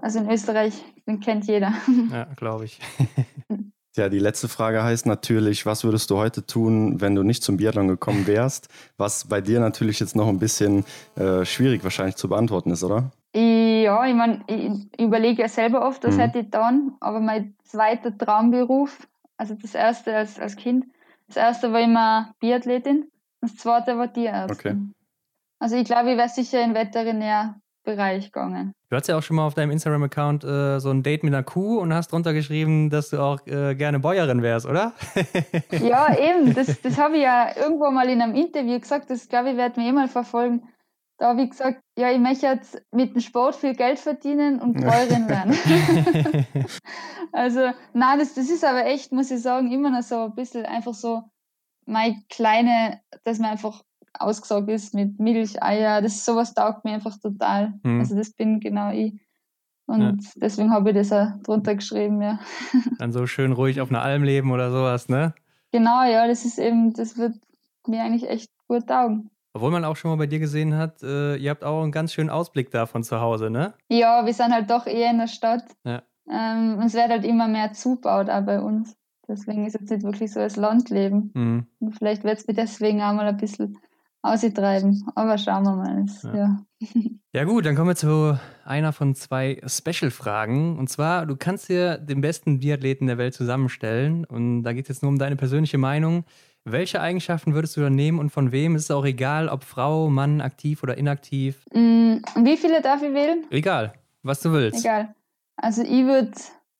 [0.00, 0.74] also in Österreich,
[1.06, 1.72] den kennt jeder.
[2.10, 2.78] Ja, glaube ich.
[3.94, 7.58] Ja, die letzte Frage heißt natürlich, was würdest du heute tun, wenn du nicht zum
[7.58, 8.68] Biathlon gekommen wärst?
[8.96, 13.10] Was bei dir natürlich jetzt noch ein bisschen äh, schwierig wahrscheinlich zu beantworten ist, oder?
[13.34, 16.20] Ja, ich meine, ich überlege ja selber oft, was mhm.
[16.20, 20.86] hätte ich dann, aber mein zweiter Traumberuf, also das erste als, als Kind,
[21.34, 23.10] das erste war immer Biathletin,
[23.40, 24.54] das zweite war Tierärztin.
[24.56, 24.76] Okay.
[25.58, 28.74] Also ich glaube, ich wäre sicher in Veterinär Bereich gegangen.
[28.90, 31.42] Du hast ja auch schon mal auf deinem Instagram-Account äh, so ein Date mit einer
[31.42, 34.92] Kuh und hast drunter geschrieben, dass du auch äh, gerne Bäuerin wärst, oder?
[35.70, 36.54] ja, eben.
[36.54, 39.10] Das, das habe ich ja irgendwo mal in einem Interview gesagt.
[39.10, 40.68] Das glaube ich, wird mir eh mal verfolgen.
[41.22, 44.72] Da habe ich gesagt, ja, ich möchte jetzt mit dem Sport viel Geld verdienen und
[44.72, 45.54] Bäuerin werden.
[47.32, 47.60] also,
[47.92, 50.94] nein, das, das ist aber echt, muss ich sagen, immer noch so ein bisschen einfach
[50.94, 51.22] so
[51.86, 57.16] meine kleine, dass man einfach ausgesagt ist mit Milch, Eier, das sowas taugt mir einfach
[57.16, 57.74] total.
[57.84, 58.00] Mhm.
[58.00, 59.14] Also das bin genau ich.
[59.86, 60.30] Und ja.
[60.34, 62.40] deswegen habe ich das auch drunter geschrieben, ja.
[62.98, 65.36] Dann so schön ruhig auf einer Alm leben oder sowas, ne?
[65.70, 67.36] Genau, ja, das ist eben, das wird
[67.86, 69.30] mir eigentlich echt gut taugen.
[69.54, 72.12] Obwohl man auch schon mal bei dir gesehen hat, äh, ihr habt auch einen ganz
[72.12, 73.74] schönen Ausblick da von zu Hause, ne?
[73.88, 75.64] Ja, wir sind halt doch eher in der Stadt.
[75.84, 76.02] Ja.
[76.30, 78.96] Ähm, es wird halt immer mehr zubaut auch bei uns.
[79.28, 81.30] Deswegen ist es nicht wirklich so als Landleben.
[81.34, 81.66] Mhm.
[81.80, 83.78] Und vielleicht wird es mir deswegen auch mal ein bisschen
[84.22, 85.04] ausgetreiben.
[85.14, 86.06] Aber schauen wir mal.
[86.22, 86.34] Ja.
[86.34, 86.64] ja.
[87.32, 87.44] ja.
[87.44, 90.78] gut, dann kommen wir zu einer von zwei Special-Fragen.
[90.78, 94.24] Und zwar, du kannst dir den besten Biathleten der Welt zusammenstellen.
[94.24, 96.24] Und da geht es jetzt nur um deine persönliche Meinung.
[96.64, 98.76] Welche Eigenschaften würdest du da nehmen und von wem?
[98.76, 101.64] Ist es auch egal, ob Frau, Mann, aktiv oder inaktiv?
[101.72, 103.44] Mm, wie viele darf ich wählen?
[103.50, 104.84] Egal, was du willst.
[104.84, 105.14] Egal.
[105.56, 106.32] Also ich würde,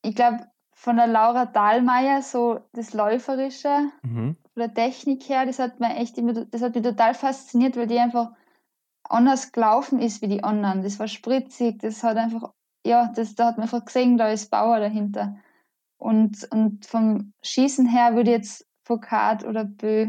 [0.02, 5.58] ich glaube, von der Laura Dahlmeier so das Läuferische, mhm von der Technik her, das
[5.58, 8.32] hat mir echt immer, das hat mich total fasziniert, weil die einfach
[9.04, 10.82] anders gelaufen ist wie die anderen.
[10.82, 12.52] Das war spritzig, das hat einfach,
[12.84, 15.36] ja, das, da hat man einfach gesehen, da ist Bauer dahinter.
[15.96, 20.08] Und, und vom Schießen her würde ich jetzt Foucault oder Bö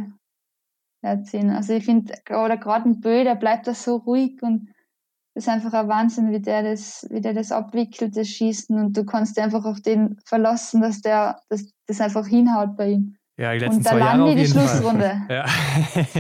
[1.02, 1.50] herziehen.
[1.50, 4.70] Also ich finde, oder gerade ein Bö, der bleibt da so ruhig und
[5.36, 8.78] das ist einfach ein Wahnsinn, wie der das, wie der das abwickelt, das Schießen.
[8.78, 13.16] Und du kannst einfach auf den verlassen, dass der das, das einfach hinhaut bei ihm.
[13.38, 15.22] Ja, die letzten und zwei Jahre auf die Schlussrunde.
[15.30, 15.46] Ja.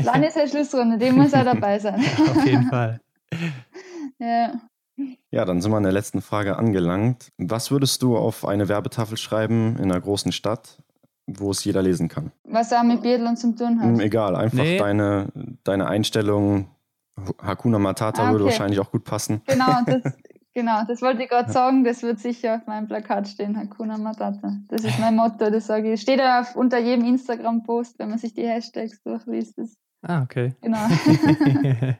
[0.04, 2.04] Dann ist die Schlussrunde, dem muss er dabei sein.
[2.36, 3.00] auf jeden Fall.
[4.20, 4.54] ja.
[5.32, 7.30] Ja, dann sind wir an der letzten Frage angelangt.
[7.38, 10.84] Was würdest du auf eine Werbetafel schreiben in einer großen Stadt,
[11.28, 12.32] wo es jeder lesen kann?
[12.44, 13.88] Was auch mit Biathlon zu tun hat?
[13.88, 14.78] Hm, egal, einfach nee.
[14.78, 15.28] deine,
[15.64, 16.68] deine Einstellung.
[17.42, 18.32] Hakuna Matata ah, okay.
[18.34, 19.42] würde wahrscheinlich auch gut passen.
[19.46, 20.02] Genau, das,
[20.56, 24.56] Genau, das wollte ich gerade sagen, das wird sicher auf meinem Plakat stehen, Hakuna Matata.
[24.68, 26.02] Das ist mein Motto, das sage ich.
[26.02, 29.58] Steht ja unter jedem Instagram-Post, wenn man sich die Hashtags durchliest.
[29.58, 30.54] Das, ah, okay.
[30.62, 30.78] Genau.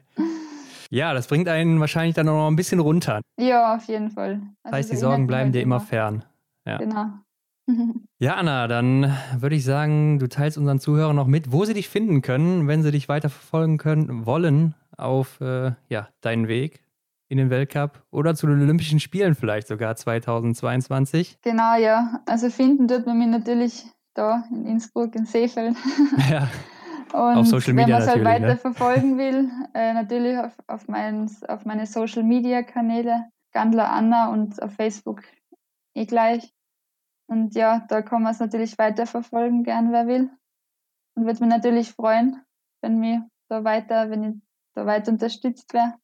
[0.90, 3.22] ja, das bringt einen wahrscheinlich dann noch ein bisschen runter.
[3.40, 4.34] Ja, auf jeden Fall.
[4.34, 6.24] Also das heißt, die Sorgen bleiben dir immer fern.
[6.64, 6.78] Ja.
[6.78, 7.06] Genau.
[8.20, 11.88] Ja, Anna, dann würde ich sagen, du teilst unseren Zuhörern noch mit, wo sie dich
[11.88, 16.84] finden können, wenn sie dich weiter verfolgen können, wollen auf äh, ja, deinen Weg
[17.28, 21.38] in den Weltcup oder zu den Olympischen Spielen vielleicht sogar 2022.
[21.42, 22.20] Genau, ja.
[22.26, 23.84] Also finden tut man mich natürlich
[24.14, 25.76] da in Innsbruck, in Seefeld.
[26.30, 26.48] Ja.
[27.12, 28.56] Und auf Social Media wenn man es halt weiter ne?
[28.56, 34.60] verfolgen will, äh, natürlich auf, auf, mein, auf meine Social Media Kanäle, Gandler Anna und
[34.60, 35.22] auf Facebook
[35.94, 36.52] eh gleich.
[37.26, 40.30] Und ja, da kann man es natürlich weiter verfolgen, gern wer will.
[41.16, 42.42] Und würde mich natürlich freuen,
[42.82, 44.34] wenn mir da weiter, wenn ich
[44.74, 45.94] da weiter unterstützt wäre.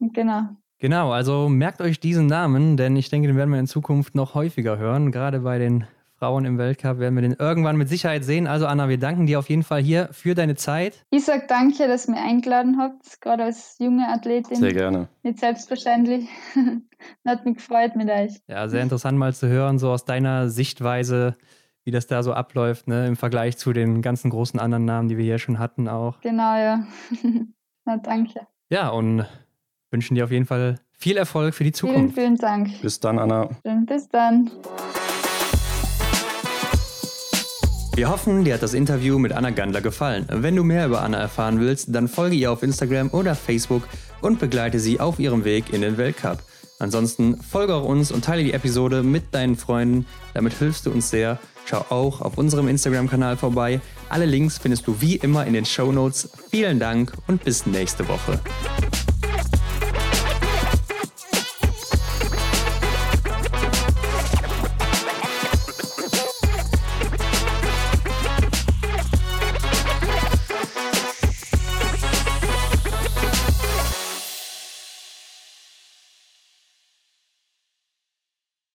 [0.00, 0.48] Genau.
[0.78, 4.34] Genau, also merkt euch diesen Namen, denn ich denke, den werden wir in Zukunft noch
[4.34, 5.12] häufiger hören.
[5.12, 5.86] Gerade bei den
[6.24, 8.46] Frauen im Weltcup werden wir den irgendwann mit Sicherheit sehen.
[8.46, 11.04] Also Anna, wir danken dir auf jeden Fall hier für deine Zeit.
[11.10, 14.56] Ich sag danke, dass ihr mich eingeladen habt, gerade als junge Athletin.
[14.56, 15.08] Sehr gerne.
[15.22, 16.26] Nicht selbstverständlich.
[17.26, 18.40] Hat mich gefreut mit euch.
[18.48, 21.36] Ja, sehr interessant mal zu hören, so aus deiner Sichtweise,
[21.84, 25.18] wie das da so abläuft, ne, im Vergleich zu den ganzen großen anderen Namen, die
[25.18, 26.22] wir hier schon hatten auch.
[26.22, 26.86] Genau, ja.
[27.84, 28.46] Na, danke.
[28.70, 29.26] Ja, und
[29.90, 32.14] wünschen dir auf jeden Fall viel Erfolg für die Vielen, Zukunft.
[32.14, 32.80] vielen Dank.
[32.80, 33.50] Bis dann, Anna.
[33.62, 34.50] Und bis dann.
[37.96, 40.26] Wir hoffen, dir hat das Interview mit Anna Gandler gefallen.
[40.28, 43.84] Wenn du mehr über Anna erfahren willst, dann folge ihr auf Instagram oder Facebook
[44.20, 46.42] und begleite sie auf ihrem Weg in den Weltcup.
[46.80, 50.06] Ansonsten folge auch uns und teile die Episode mit deinen Freunden.
[50.34, 51.38] Damit hilfst du uns sehr.
[51.66, 53.80] Schau auch auf unserem Instagram-Kanal vorbei.
[54.08, 56.28] Alle Links findest du wie immer in den Show Notes.
[56.50, 58.40] Vielen Dank und bis nächste Woche.